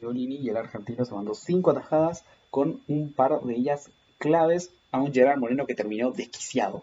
[0.00, 2.22] Golini y el argentino se mandó cinco atajadas
[2.56, 6.82] con un par de ellas claves a un Gerard Moreno que terminó desquiciado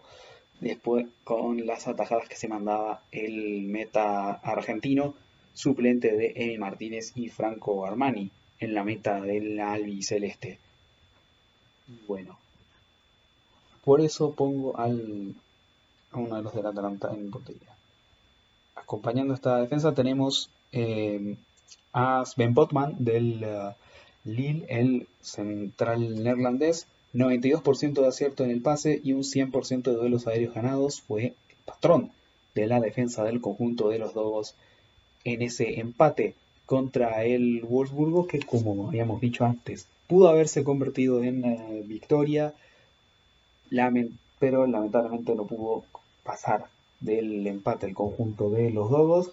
[0.60, 5.14] después con las atajadas que se mandaba el meta argentino
[5.52, 10.60] suplente de Emi Martínez y Franco Armani en la meta del albiceleste.
[12.06, 12.38] Bueno,
[13.84, 15.34] por eso pongo al,
[16.12, 17.74] a uno de los del Atalanta en portería.
[18.76, 21.34] Acompañando esta defensa tenemos eh,
[21.92, 23.83] a Sven Botman del uh,
[24.24, 26.86] Lille, el central neerlandés.
[27.14, 31.56] 92% de acierto en el pase y un 100% de duelos aéreos ganados fue el
[31.64, 32.10] patrón
[32.54, 34.54] de la defensa del conjunto de los Dogos
[35.22, 36.34] en ese empate
[36.66, 42.52] contra el Wolfsburgo, que como habíamos dicho antes, pudo haberse convertido en eh, victoria,
[44.38, 45.84] pero lamentablemente no pudo
[46.22, 46.66] pasar
[47.00, 49.30] del empate el conjunto de los Dogos,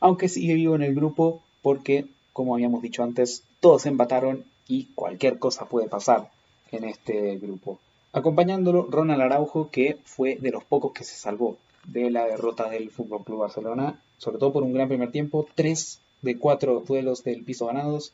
[0.00, 5.38] aunque sigue vivo en el grupo porque, como habíamos dicho antes, todos empataron y cualquier
[5.38, 6.30] cosa puede pasar
[6.70, 7.78] en este grupo.
[8.12, 12.90] Acompañándolo, Ronald Araujo, que fue de los pocos que se salvó de la derrota del
[12.90, 17.44] Fútbol Club Barcelona, sobre todo por un gran primer tiempo, 3 de 4 duelos del
[17.44, 18.12] piso ganados,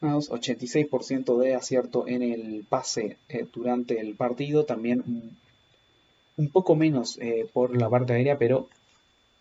[0.00, 5.36] 86% de acierto en el pase eh, durante el partido, también
[6.36, 8.68] un, poco menos eh, por la parte aérea, pero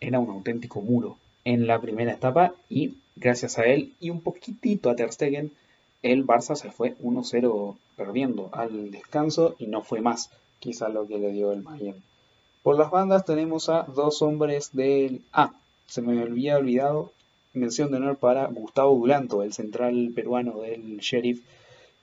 [0.01, 1.17] era un auténtico muro
[1.49, 5.51] en la primera etapa y gracias a él y un poquitito a Ter Stegen,
[6.03, 11.17] el Barça se fue 1-0 perdiendo al descanso y no fue más, quizá lo que
[11.17, 12.03] le dio el Bayern.
[12.61, 15.23] Por las bandas tenemos a dos hombres del...
[15.33, 15.51] Ah,
[15.87, 17.11] se me había olvidado
[17.53, 21.41] mención de honor para Gustavo Dulanto, el central peruano del Sheriff,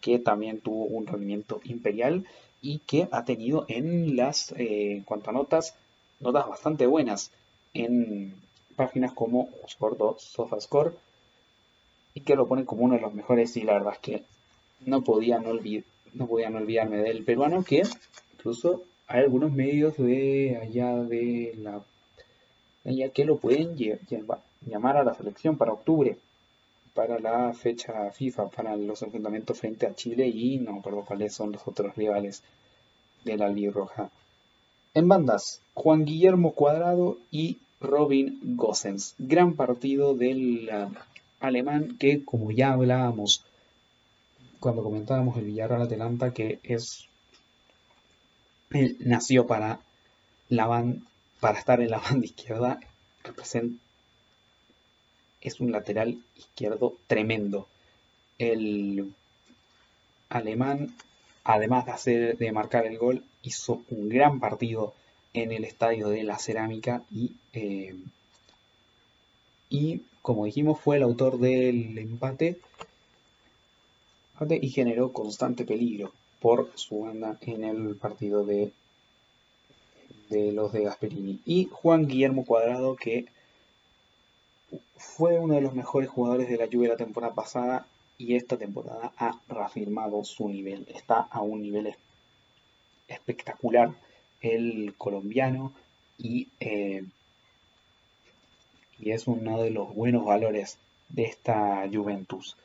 [0.01, 2.27] que también tuvo un rendimiento imperial
[2.61, 5.77] y que ha tenido en las, eh, cuanto a notas,
[6.19, 7.31] notas bastante buenas
[7.75, 8.35] en
[8.77, 10.93] páginas como Sport2, SofaScore,
[12.15, 14.23] y que lo ponen como uno de los mejores y la verdad es que
[14.87, 15.53] no podía no,
[16.15, 17.83] no, podía no olvidarme del peruano que
[18.35, 21.83] incluso hay algunos medios de allá de la
[23.13, 23.77] que lo pueden
[24.63, 26.17] llamar a la selección para octubre
[26.95, 31.53] para la fecha FIFA para los enfrentamientos frente a Chile y no recuerdo cuáles son
[31.53, 32.43] los otros rivales
[33.25, 34.11] de la Roja.
[34.95, 39.15] En bandas, Juan Guillermo Cuadrado y Robin Gossens.
[39.19, 40.71] Gran partido del
[41.41, 43.45] alemán que, como ya hablábamos
[44.61, 47.07] cuando comentábamos el Villarreal Atalanta, que es
[48.71, 49.81] él nació para
[50.49, 50.67] la
[51.41, 52.81] para estar en la banda izquierda,
[53.23, 53.87] representa
[55.47, 57.69] es un lateral izquierdo tremendo.
[58.39, 59.15] El
[60.29, 60.95] alemán,
[61.45, 64.95] además de hacer de marcar el gol, hizo un gran partido
[65.37, 67.95] en el estadio de la Cerámica y, eh,
[69.69, 72.59] y como dijimos, fue el autor del empate
[74.49, 78.73] y generó constante peligro por su banda en el partido de,
[80.31, 81.41] de los de Gasperini.
[81.45, 83.27] Y Juan Guillermo Cuadrado, que
[84.97, 87.87] fue uno de los mejores jugadores de la Juve la temporada pasada
[88.19, 90.87] y esta temporada ha reafirmado su nivel.
[90.95, 91.95] Está a un nivel
[93.09, 93.95] espectacular
[94.41, 95.73] el colombiano
[96.19, 97.05] y, eh,
[98.99, 100.79] y es uno de los buenos valores
[101.09, 102.57] de esta Juventus.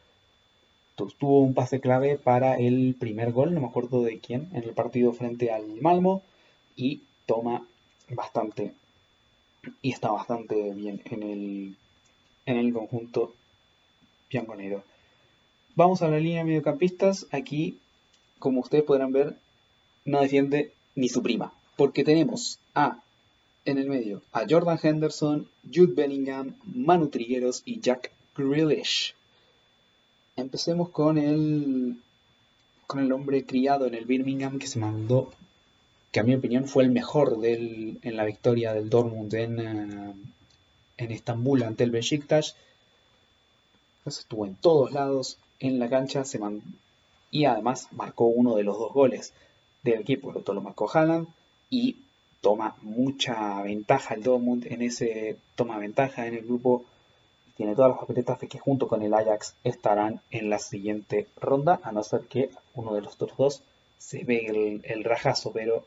[0.96, 4.74] tuvo un pase clave para el primer gol, no me acuerdo de quién, en el
[4.74, 6.22] partido frente al Malmo
[6.76, 7.66] y toma
[8.10, 8.74] bastante
[9.82, 11.76] y está bastante bien en el,
[12.46, 13.34] en el conjunto
[14.30, 14.84] bianconero.
[15.76, 17.28] Vamos a la línea de mediocampistas.
[17.32, 17.80] Aquí,
[18.40, 19.36] como ustedes podrán ver,
[20.06, 21.54] no defiende ni su prima.
[21.82, 23.02] Porque tenemos a,
[23.66, 29.16] en el medio, a Jordan Henderson, Jude Bellingham, Manu Trigueros y Jack Grealish.
[30.36, 31.98] Empecemos con el,
[32.86, 35.32] con el hombre criado en el Birmingham que se mandó,
[36.12, 40.14] que a mi opinión fue el mejor en la victoria del Dortmund en, eh,
[40.98, 42.56] en Estambul ante el Besiktas.
[44.04, 46.22] Pues estuvo en todos lados en la cancha
[47.32, 49.34] y además marcó uno de los dos goles
[49.82, 50.32] del equipo.
[50.36, 51.28] Otro lo marcó Haaland
[51.72, 51.98] y
[52.42, 56.86] toma mucha ventaja el Dortmund en ese toma ventaja en el grupo.
[57.56, 61.80] Tiene todas las papeletas de que junto con el Ajax estarán en la siguiente ronda
[61.84, 63.64] a no ser que uno de los otros dos
[63.98, 65.86] se ve el, el rajazo pero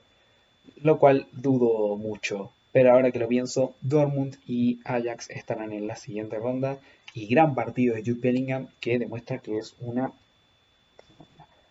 [0.83, 2.51] lo cual dudo mucho.
[2.73, 6.79] Pero ahora que lo pienso Dortmund y Ajax estarán en la siguiente ronda.
[7.13, 10.13] Y gran partido de Jude Bellingham que demuestra que es una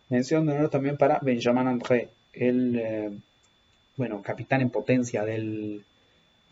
[0.09, 2.09] mención de honor también para Benjamin André.
[2.31, 3.21] El
[3.95, 5.83] bueno, capitán en potencia del,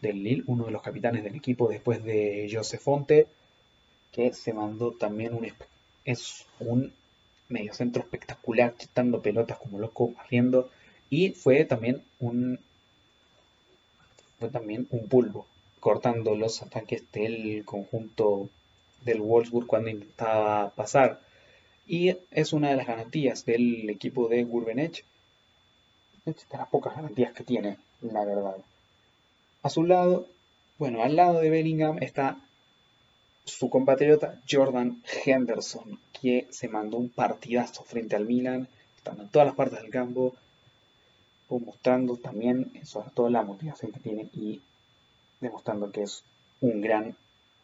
[0.01, 3.27] del Lille, uno de los capitanes del equipo después de Joseph Fonte,
[4.11, 5.47] que se mandó también un
[6.03, 6.91] es un
[7.49, 10.69] mediocentro espectacular, quitando pelotas como loco, barriendo,
[11.09, 12.59] y fue también un
[14.39, 15.45] fue también un pulvo,
[15.79, 18.49] cortando los ataques del conjunto
[19.05, 21.21] del Wolfsburg cuando intentaba pasar.
[21.85, 25.03] Y es una de las garantías del equipo de Gurbenech
[26.25, 28.57] de las pocas garantías que tiene, la verdad.
[29.63, 30.27] A su lado,
[30.77, 32.37] bueno, al lado de Bellingham está
[33.45, 38.67] su compatriota Jordan Henderson, que se mandó un partidazo frente al Milan,
[38.97, 40.35] estando en todas las partes del campo,
[41.49, 44.61] mostrando también, sobre todo, la motivación que tiene y
[45.41, 46.23] demostrando que es
[46.61, 47.15] un gran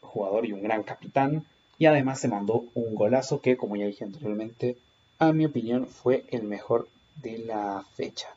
[0.02, 1.46] jugador y un gran capitán.
[1.78, 4.78] Y además se mandó un golazo que, como ya dije anteriormente,
[5.20, 6.88] a mi opinión fue el mejor
[7.22, 8.37] de la fecha.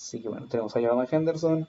[0.00, 1.68] Así que bueno, tenemos a Jordan Henderson.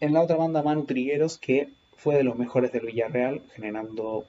[0.00, 4.26] En la otra banda, Manu Trigueros, que fue de los mejores del Villarreal, generando,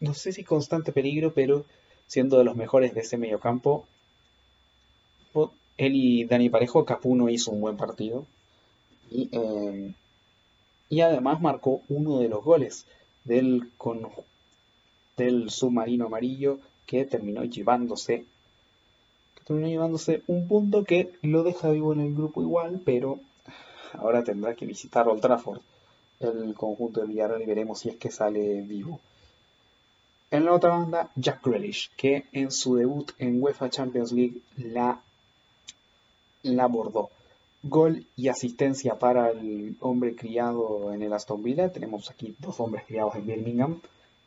[0.00, 1.64] no sé si constante peligro, pero
[2.06, 3.86] siendo de los mejores de ese mediocampo.
[5.76, 8.26] Él y Dani Parejo, Capuno hizo un buen partido.
[9.10, 9.30] Y,
[10.88, 12.86] y además marcó uno de los goles
[13.24, 13.72] del
[15.48, 18.24] submarino amarillo que terminó llevándose
[19.44, 23.20] terminó llevándose un punto que lo deja vivo en el grupo igual, pero
[23.92, 25.60] ahora tendrá que visitar Old Trafford,
[26.20, 29.00] el conjunto de Villarreal, y veremos si es que sale vivo.
[30.30, 35.00] En la otra banda, Jack Grealish, que en su debut en UEFA Champions League la,
[36.42, 37.10] la abordó.
[37.62, 41.72] Gol y asistencia para el hombre criado en el Aston Villa.
[41.72, 43.80] Tenemos aquí dos hombres criados en Birmingham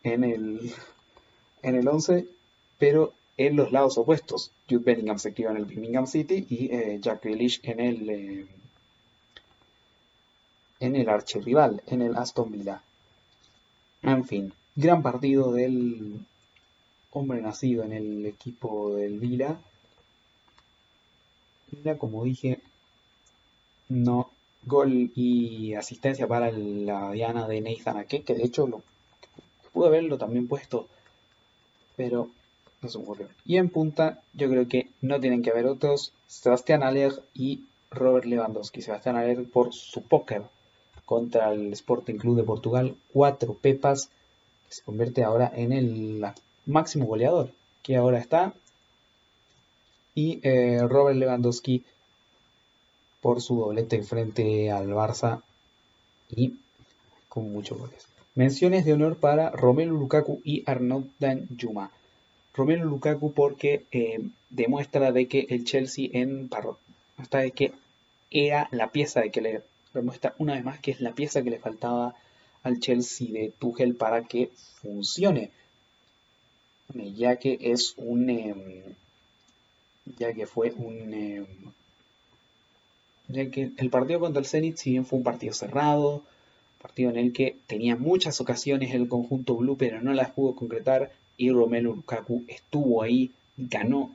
[0.03, 0.74] en el,
[1.61, 2.26] en el 11,
[2.80, 4.51] pero en los lados opuestos.
[4.69, 8.47] Jude Bellingham se crió en el Birmingham City y eh, Jack Grealish en el, eh,
[10.79, 12.81] en el archirrival, en el Aston Villa.
[14.01, 16.19] En fin, gran partido del
[17.11, 19.57] hombre nacido en el equipo del Villa.
[21.71, 22.59] Villa, como dije,
[23.89, 24.31] no
[24.65, 28.81] gol y asistencia para la Diana de Nathan Ake, que de hecho lo,
[29.71, 30.88] pudo haberlo también puesto,
[31.95, 32.29] pero
[33.45, 36.13] Y en punta, yo creo que no tienen que haber otros.
[36.28, 38.82] Sebastián Aller y Robert Lewandowski.
[38.82, 40.43] Sebastián Aller por su póker
[41.05, 42.95] contra el Sporting Club de Portugal.
[43.11, 44.09] Cuatro pepas.
[44.67, 46.25] Que se convierte ahora en el
[46.65, 47.49] máximo goleador.
[47.82, 48.53] Que ahora está.
[50.13, 51.84] Y eh, Robert Lewandowski
[53.21, 55.41] por su doblete frente al Barça.
[56.30, 56.59] Y
[57.28, 58.05] con muchos goles.
[58.36, 61.91] Menciones de honor para Romelu Lukaku y Arnaud Danjuma.
[62.58, 66.49] Romelu Lukaku porque eh, demuestra de que el Chelsea en
[67.18, 67.72] hasta de que
[68.32, 69.62] era la pieza de que le
[69.93, 72.16] demuestra una vez más que es la pieza que le faltaba
[72.64, 74.49] al Chelsea de Tuchel para que
[74.82, 75.51] funcione.
[77.16, 78.84] Ya que es un em,
[80.18, 81.45] ya que fue un em,
[83.28, 86.24] ya que el partido contra el Zenit si bien fue un partido cerrado
[86.82, 91.12] partido en el que tenía muchas ocasiones el conjunto blue, pero no las pudo concretar
[91.38, 94.11] y Romelu Lukaku estuvo ahí, ganó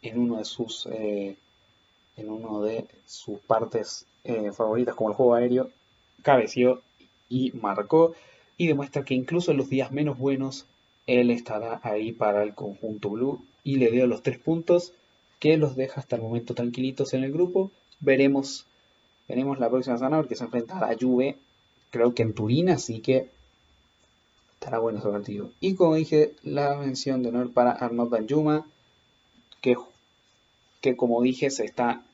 [0.00, 1.36] en uno de sus, eh,
[2.16, 5.70] en uno de sus partes eh, favoritas como el juego aéreo,
[6.22, 6.82] cabeció
[7.28, 8.14] y marcó
[8.56, 10.66] y demuestra que incluso en los días menos buenos
[11.06, 14.92] él estará ahí para el conjunto blue y le dio los tres puntos
[15.38, 17.70] que los deja hasta el momento tranquilitos en el grupo.
[18.00, 18.66] Veremos,
[19.28, 21.36] veremos la próxima semana que se enfrenta a la Juve,
[21.90, 23.28] creo que en Turín, así que
[24.62, 25.50] estará bueno ese partido.
[25.58, 28.64] Y como dije, la mención de honor para Arnaud Danjuma,
[29.60, 29.76] que,
[30.80, 32.04] que como dije se está,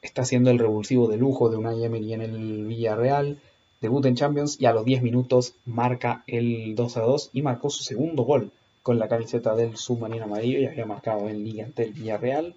[0.00, 3.38] está haciendo el revulsivo de lujo de una Emery en el Villarreal
[3.82, 7.68] debut en Champions y a los 10 minutos marca el 2 a 2 y marcó
[7.68, 8.50] su segundo gol
[8.82, 12.54] con la camiseta del submarino amarillo y había marcado en Liga ante el Villarreal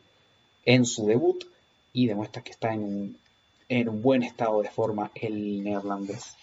[0.63, 1.43] en su debut
[1.91, 3.17] y demuestra que está en un,
[3.67, 6.35] en un buen estado de forma el neerlandés.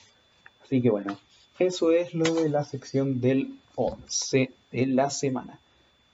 [0.62, 1.16] Así que bueno,
[1.59, 5.59] eso es lo de la sección del 11 de la semana.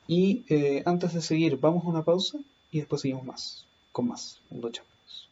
[0.06, 2.38] Y eh, antes de seguir, vamos a una pausa
[2.70, 5.28] y después seguimos más, con más Mundo Champions.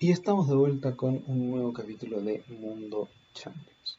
[0.00, 3.98] Y estamos de vuelta con un nuevo capítulo de Mundo Champions.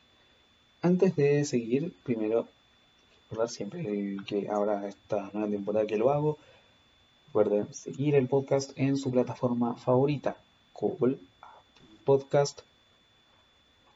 [0.81, 2.47] Antes de seguir, primero,
[3.23, 6.37] recordar siempre que ahora esta nueva temporada que lo hago,
[7.29, 10.35] recuerden seguir el podcast en su plataforma favorita,
[10.73, 11.19] Google,
[12.03, 12.61] Podcast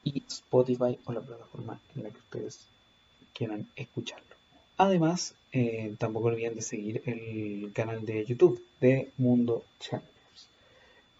[0.03, 2.59] y Spotify o la plataforma en la que ustedes
[3.33, 4.35] quieran escucharlo.
[4.77, 10.47] Además, eh, tampoco olviden de seguir el canal de YouTube de Mundo Champions.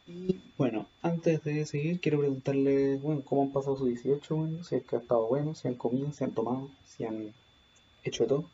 [0.05, 4.75] Y bueno, antes de seguir, quiero preguntarle, bueno, cómo han pasado su 18, bueno, si
[4.75, 7.33] es ha estado bueno, si han comido, si han tomado, si han
[8.03, 8.45] hecho todo.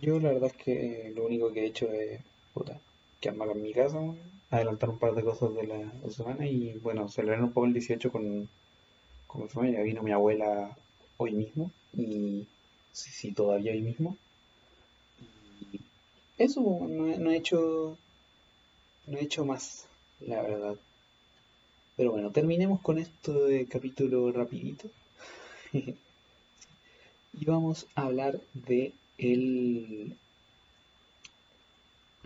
[0.00, 2.20] Yo la verdad es que lo único que he hecho es,
[2.52, 2.78] puta,
[3.20, 3.98] quedarme mi casa,
[4.50, 8.12] adelantar un par de cosas de la, semana y bueno, celebrar un poco el 18
[8.12, 8.48] con,
[9.26, 9.82] con mi familia.
[9.82, 10.76] Vino mi abuela
[11.16, 12.46] hoy mismo y
[12.92, 14.16] sí, sí, todavía hoy mismo.
[15.72, 15.80] Y
[16.38, 17.96] eso, no, no he hecho,
[19.06, 19.86] no he hecho más
[20.20, 20.76] la verdad.
[21.96, 24.88] Pero bueno, terminemos con esto de capítulo rapidito.
[25.72, 25.94] y
[27.44, 30.16] vamos a hablar de el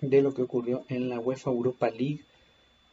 [0.01, 2.25] de lo que ocurrió en la UEFA Europa League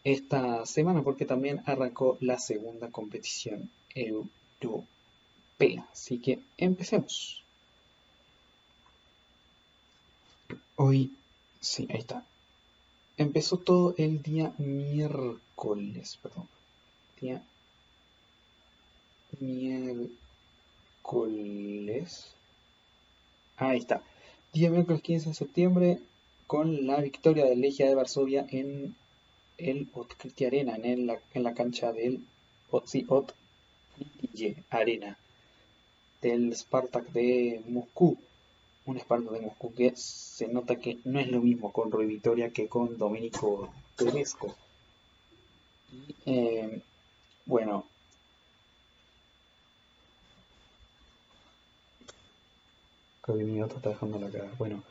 [0.03, 4.87] esta semana porque también arrancó la segunda competición europea.
[5.91, 7.43] Así que empecemos.
[10.75, 11.13] Hoy,
[11.59, 12.23] sí, ahí está
[13.17, 16.47] empezó todo el día miércoles, perdón.
[17.19, 17.43] Día
[19.39, 20.17] miércoles.
[23.57, 24.01] Ahí está.
[24.53, 25.99] Día miércoles 15 de septiembre
[26.47, 28.95] con la victoria del Legia de Varsovia en
[29.57, 32.25] el Otkriti Arena, en, la, cancha del
[32.85, 33.05] sí,
[34.69, 35.17] Arena
[36.21, 38.17] del Spartak de Moscú
[38.87, 42.51] un Esparto de Moscú que se nota que no es lo mismo con Roy Vitoria
[42.51, 44.55] que con Domenico Tedesco.
[45.91, 46.81] Y eh,
[47.45, 47.85] bueno,
[53.35, 54.51] que mi otro está dejando la cara.
[54.57, 54.83] Bueno,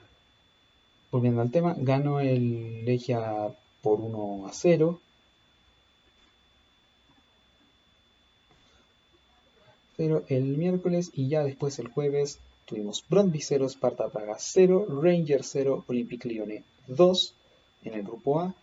[1.10, 5.00] volviendo al tema, ganó el Legia por 1 a 0.
[9.96, 15.46] Pero el miércoles y ya después el jueves Tuvimos Brondby 0, Sparta Praga 0, Rangers
[15.52, 17.34] 0, Olympique Lyonnais 2
[17.84, 18.54] en el grupo A.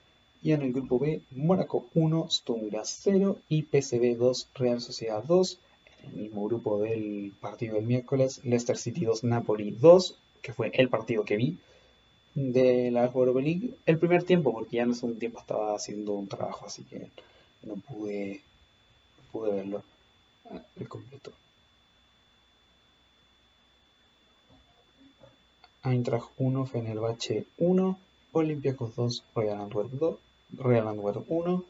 [0.41, 5.57] Y en el grupo B, Mónaco 1, Sturm 0 y PSV 2, Real Sociedad 2.
[6.03, 10.89] El mismo grupo del partido del miércoles, Leicester City 2, Napoli 2, que fue el
[10.89, 11.57] partido que vi
[12.35, 13.75] de la Europa League.
[13.85, 17.09] El primer tiempo, porque ya en el segundo tiempo estaba haciendo un trabajo, así que
[17.63, 18.41] no pude,
[19.17, 19.83] no pude verlo
[20.79, 21.31] el completo.
[25.83, 27.99] Eintracht 1, Fenerbahce 1,
[28.31, 30.17] Olympiacos 2, Real Antwerp 2,
[30.59, 31.63] Real Antwerp 1,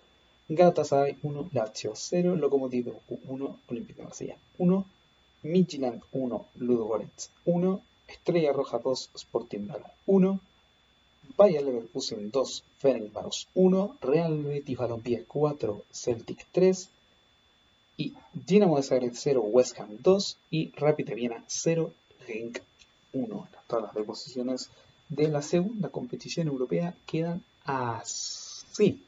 [0.49, 4.85] Galatasaray 1, Lazio 0, Lokomotiv 1, Olympique de Marsella 1,
[5.43, 10.39] Midtjylland 1, Ludogorets 1, Estrella Roja 2, Sporting Braga 1,
[11.37, 16.89] Bayer Leverkusen 2, Ferencváros 1, Real Betis Balompié 4, Celtic 3
[17.97, 21.91] y Dinamo de Zagreb 0, West Ham 2 y Rapid de Viena 0,
[22.27, 22.59] Genk
[23.13, 23.47] 1.
[23.67, 24.69] Todas las reposiciones
[25.09, 29.03] de la segunda competición europea quedan así.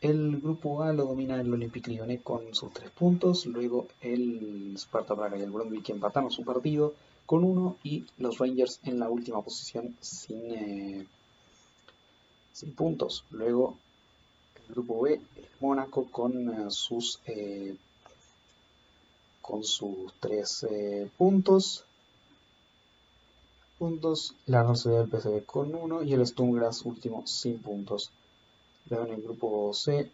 [0.00, 3.46] El grupo A lo domina el Olympique Lyonnais con sus tres puntos.
[3.46, 6.94] Luego el Sparta Praga y el Brøndby que empataron su partido
[7.26, 7.76] con uno.
[7.82, 11.06] Y los Rangers en la última posición sin, eh,
[12.76, 13.24] puntos.
[13.32, 13.76] Luego
[14.68, 17.74] el grupo B, el Mónaco con eh, sus eh,
[19.42, 20.64] con sus tres
[21.16, 21.84] puntos.
[23.80, 28.12] Puntos, la Sociedad del PSV con uno y el Sturm último sin puntos.
[28.90, 30.10] Luego en el grupo C,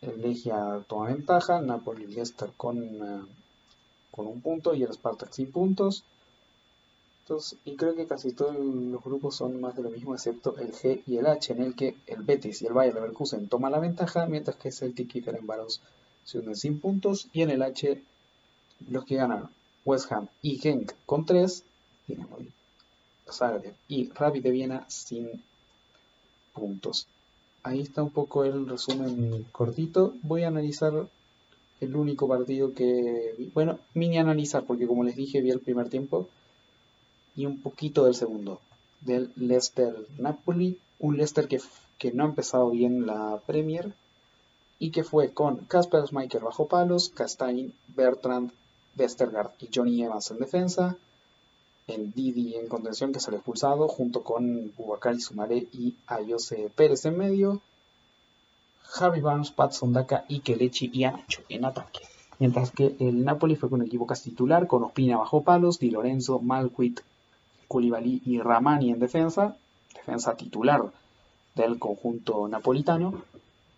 [0.00, 3.28] el Legia toma ventaja, Napoli y Leicester con,
[4.10, 6.04] con un punto y el Spartak sin puntos
[7.64, 11.02] y creo que casi todos los grupos son más de lo mismo, excepto el G
[11.06, 14.26] y el H, en el que el Betis y el Bayer Leverkusen toman la ventaja,
[14.26, 15.80] mientras que Celtic y Ferencváros
[16.24, 18.02] se unen sin puntos, y en el H
[18.90, 19.48] los que ganan
[19.86, 21.64] West Ham y Genk con 3,
[23.30, 25.42] Zagreb y Rapid de Viena sin
[26.52, 27.06] puntos.
[27.64, 30.14] Ahí está un poco el resumen cortito.
[30.22, 31.08] Voy a analizar
[31.80, 33.34] el único partido que...
[33.54, 36.28] Bueno, mini analizar, porque como les dije, vi el primer tiempo
[37.34, 38.60] y un poquito del segundo,
[39.00, 41.60] del Leicester Napoli, un Leicester que,
[41.98, 43.92] que no ha empezado bien la Premier
[44.78, 48.52] y que fue con Casper Schmeichel bajo palos, Castain, Bertrand,
[48.96, 50.96] Westergaard y Johnny Evans en defensa,
[51.86, 57.18] el Didi en contención que sale expulsado junto con Bubakari Sumaré y Ayose Pérez en
[57.18, 57.60] medio,
[58.98, 62.00] Harry Barnes, Patson Daka y Kelechi y Anacho en ataque.
[62.38, 66.40] Mientras que el Napoli fue con un equipo titular, con Ospina bajo palos, Di Lorenzo,
[66.40, 67.00] Malquit,
[67.68, 69.56] Koulibaly y Ramani en defensa,
[69.94, 70.90] defensa titular
[71.54, 73.22] del conjunto napolitano,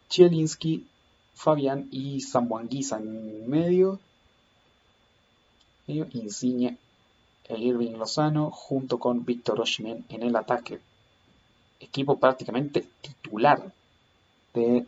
[0.08, 0.86] Chielinski,
[1.34, 3.98] Fabián y Zambuanguisa en medio,
[5.86, 6.78] Insigne
[7.48, 10.80] Irving Lozano junto con Víctor Osimhen en el ataque.
[11.80, 13.72] Equipo prácticamente titular
[14.54, 14.86] de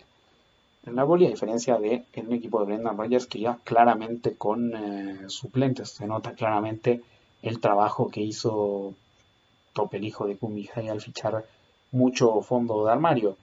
[0.87, 5.91] Napoli, a diferencia de un equipo de Brendan Rodgers que ya claramente con eh, suplentes.
[5.91, 7.03] Se nota claramente
[7.43, 8.95] el trabajo que hizo
[9.73, 11.45] Top, el hijo de Kumihai, al fichar
[11.93, 13.37] mucho fondo de armario.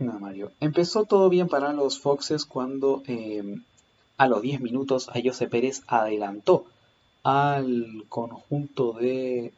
[0.00, 0.52] armario.
[0.60, 3.60] Empezó todo bien para los Foxes cuando eh,
[4.16, 6.64] a los 10 minutos Ayose Pérez adelantó
[7.28, 9.52] al conjunto de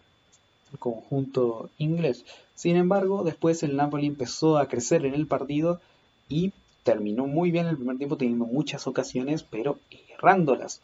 [0.78, 2.24] conjunto inglés.
[2.56, 5.80] Sin embargo, después el Napoli empezó a crecer en el partido
[6.28, 6.52] y
[6.82, 10.80] terminó muy bien el primer tiempo teniendo muchas ocasiones, pero errándolas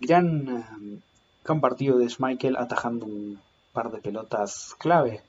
[0.00, 0.98] gran, eh,
[1.44, 3.40] gran partido de Schmeichel atajando un
[3.72, 5.22] par de pelotas clave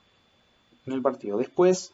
[0.86, 1.38] en el partido.
[1.38, 1.92] Después,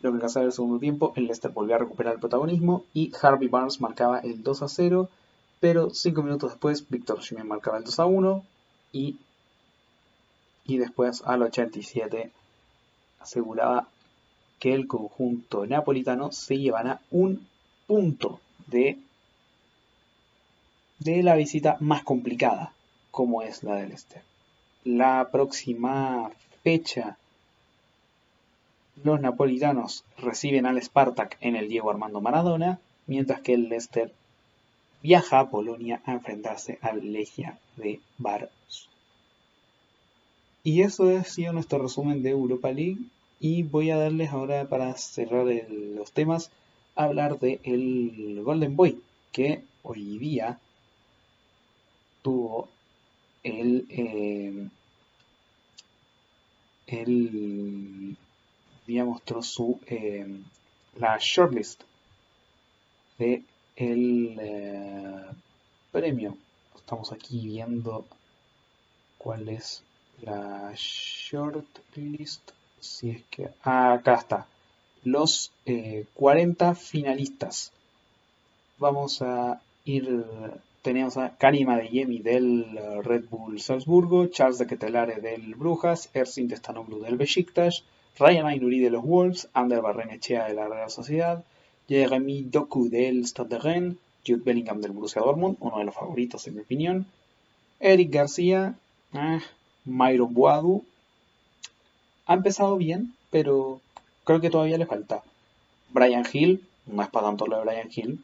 [0.00, 3.48] lo que pasaba el segundo tiempo, el Leicester volvió a recuperar el protagonismo y Harvey
[3.48, 5.08] Barnes marcaba el 2 a 0,
[5.60, 8.44] pero 5 minutos después Víctor Schmidt marcaba el 2 a 1
[8.92, 9.16] y,
[10.64, 12.30] y después al 87
[13.20, 13.88] aseguraba
[14.58, 17.46] que el conjunto napolitano se llevará un
[17.86, 18.98] punto de
[20.98, 22.72] de la visita más complicada,
[23.10, 24.22] como es la del Leicester.
[24.84, 26.30] La próxima
[26.62, 27.18] fecha,
[29.04, 34.12] los napolitanos reciben al Spartak en el Diego Armando Maradona, mientras que el Leicester
[35.02, 38.50] viaja a Polonia a enfrentarse al Legia de Varsovia.
[40.66, 42.98] Y eso ha sido nuestro resumen de Europa League.
[43.38, 46.50] Y voy a darles ahora, para cerrar los temas,
[46.96, 50.58] a hablar del Golden Boy, que hoy día
[52.22, 52.68] tuvo
[53.44, 54.68] el, eh,
[56.88, 58.16] el
[58.88, 60.26] día mostró su eh,
[60.96, 61.82] la shortlist
[63.18, 63.44] de
[63.76, 65.24] el eh,
[65.92, 66.36] premio.
[66.74, 68.04] Estamos aquí viendo
[69.18, 69.82] cuál es
[70.22, 72.50] la shortlist
[72.80, 74.46] si es que ah, acá está.
[75.04, 75.52] Los
[76.14, 77.72] 40 finalistas.
[78.78, 80.24] Vamos a ir
[80.86, 86.10] tenemos a Karima de Yemi del eh, Red Bull Salzburgo, Charles de Ketelare del Brujas,
[86.14, 87.82] Ersin Testanoglu del Besiktas,
[88.16, 91.42] Ryan Aynuri de los Wolves, Ander Barrenechea de la Real Sociedad,
[91.88, 96.46] Jeremy Doku del Stade de Rennes, Jude Bellingham del Borussia Dortmund, uno de los favoritos
[96.46, 97.06] en mi opinión,
[97.80, 98.74] Eric García,
[99.12, 99.40] eh,
[99.84, 100.84] Boadu,
[102.26, 103.80] ha empezado bien, pero
[104.24, 105.22] creo que todavía le falta.
[105.90, 108.20] Brian Hill, no es para tanto lo de Brian Hill,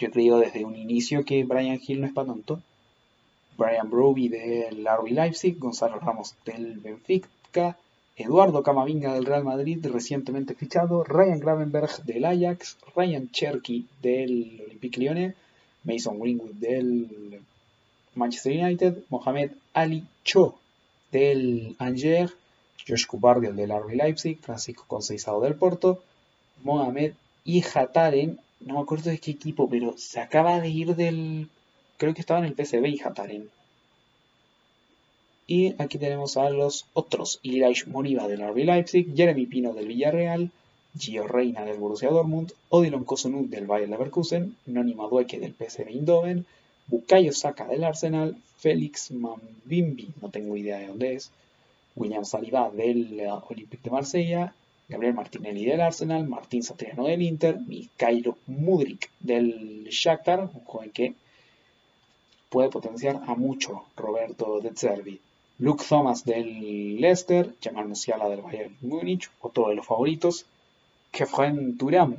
[0.00, 2.62] yo he creído desde un inicio que Brian Hill no es para tonto.
[3.58, 7.76] Brian Broby del RB Leipzig, Gonzalo Ramos del Benfica,
[8.16, 15.00] Eduardo Camavinga del Real Madrid, recientemente fichado, Ryan Gravenberg del Ajax, Ryan Cherky del Olympique
[15.00, 15.34] Lyonnais,
[15.84, 17.40] Mason Greenwood del
[18.14, 20.58] Manchester United, Mohamed Ali Cho
[21.10, 22.32] del Angers,
[22.86, 26.02] Josh Kubardial del RB Leipzig, Francisco Conceizado del Porto,
[26.62, 31.48] Mohamed Ihataren no me acuerdo de qué equipo, pero se acaba de ir del.
[31.96, 33.50] Creo que estaba en el PCB y Hataren.
[35.50, 37.40] Y aquí tenemos a los otros.
[37.42, 40.52] Ilaish Moriba del RB Leipzig, Jeremy Pino del Villarreal,
[40.96, 46.46] Gio Reina del Borussia Dortmund, Odilon Kosunu del Bayer Leverkusen, Noni Madueke del PSV Eindhoven,
[46.86, 51.32] Bukayo Saka del Arsenal, Félix Mambimbi, no tengo idea de dónde es,
[51.96, 54.54] William Saliba del eh, Olympique de Marsella,
[54.88, 61.14] Gabriel Martinelli del Arsenal, Martín Satriano del Inter, Mikhailo Mudrik del Shakhtar, un joven que
[62.50, 65.20] puede potenciar a mucho Roberto De Zerbi.
[65.60, 70.46] Luke Thomas del Leicester, Jamal Musiala del Bayern Múnich, otro de los favoritos.
[71.10, 72.16] Kefren Turam,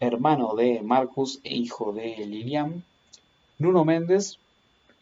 [0.00, 2.82] hermano de Marcus e hijo de Lilian.
[3.58, 4.38] Nuno Méndez,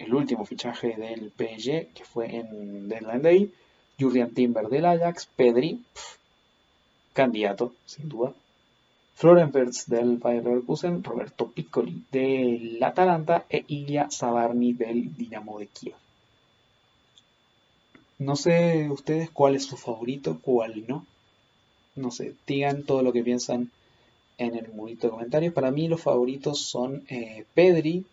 [0.01, 3.53] el último fichaje del PSG, que fue en Deadline Day.
[4.01, 5.81] Julian Timber del Ajax, Pedri,
[7.13, 8.33] candidato, sin duda.
[9.15, 15.69] Florian Wirtz del Bayern Leverkusen, Roberto Piccoli del Atalanta e Ilya Savarni del Dinamo de
[15.69, 16.04] Kiev.
[18.25, 21.05] No sé ustedes cuál es su favorito, cuál no.
[21.95, 23.71] No sé, digan todo lo que piensan
[24.39, 25.53] en el murito de comentarios.
[25.53, 28.07] Para mí los favoritos son eh, Pedri,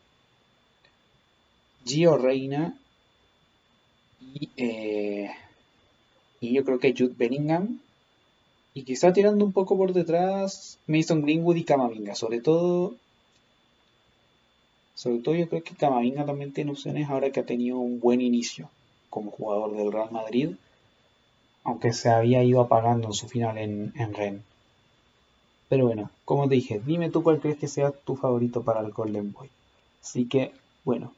[1.86, 2.78] Gio Reina
[4.34, 5.32] y, eh,
[6.42, 7.80] y yo creo que Jude Bellingham.
[8.74, 12.16] Y quizá tirando un poco por detrás Mason Greenwood y Camavinga.
[12.16, 12.96] Sobre todo,
[14.94, 18.20] sobre todo yo creo que Camavinga también tiene opciones ahora que ha tenido un buen
[18.20, 18.70] inicio
[19.12, 20.56] como jugador del Real Madrid,
[21.64, 24.42] aunque se había ido apagando en su final en, en Rennes.
[25.70, 28.92] Pero bueno, como te dije, dime tú cuál crees que sea tu favorito para el
[28.92, 29.50] Golden Boy.
[30.02, 30.52] Así que,
[30.84, 31.14] bueno,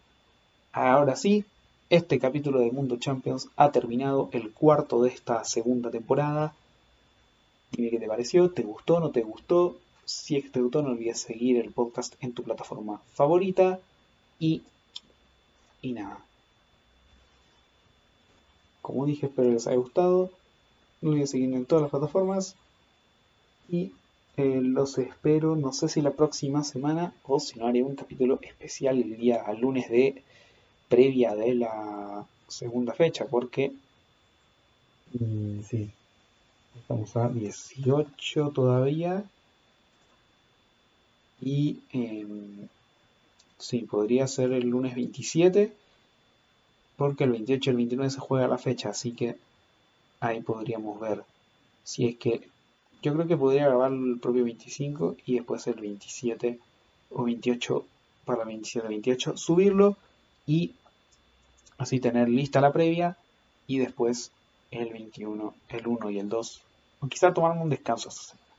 [0.74, 1.46] ahora sí,
[1.90, 6.54] este capítulo de Mundo Champions ha terminado, el cuarto de esta segunda temporada.
[7.72, 9.78] Dime qué te pareció, ¿te gustó, no te gustó?
[10.06, 13.80] Si es que te gustó, no olvides seguir el podcast en tu plataforma favorita.
[14.38, 14.62] Y,
[15.82, 16.20] y nada,
[18.84, 20.30] como dije, espero les haya gustado.
[21.02, 22.56] No olviden seguirme en todas las plataformas.
[23.70, 23.94] Y
[24.36, 28.40] eh, los espero, no sé si la próxima semana o si no haré un capítulo
[28.42, 30.22] especial el día lunes de
[30.90, 33.72] previa de la segunda fecha, porque
[35.14, 35.90] mm, sí,
[36.78, 39.24] estamos a 18 todavía.
[41.40, 42.28] Y eh,
[43.58, 45.74] sí, podría ser el lunes 27
[47.04, 49.36] porque el 28 y el 29 se juega la fecha, así que
[50.22, 51.26] ahí podríamos ver.
[51.84, 52.48] Si es que
[53.02, 56.60] yo creo que podría grabar el propio 25 y después el 27
[57.12, 57.86] o 28
[58.24, 59.98] para el 27 28 subirlo
[60.48, 60.72] y
[61.78, 63.18] así tener lista la previa
[63.68, 64.32] y después
[64.72, 66.62] el 21, el 1 y el 2
[67.02, 68.56] o quizá tomarme un descanso esta semana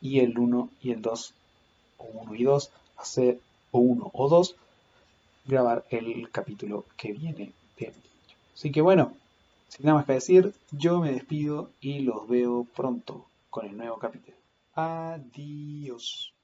[0.00, 1.34] y el 1 y el 2
[1.98, 3.40] o 1 y 2 hacer
[3.72, 4.54] o 1 o 2
[5.46, 7.52] grabar el capítulo que viene
[8.54, 9.14] Así que bueno,
[9.68, 13.98] sin nada más que decir, yo me despido y los veo pronto con el nuevo
[13.98, 14.36] capítulo.
[14.74, 16.34] Adiós.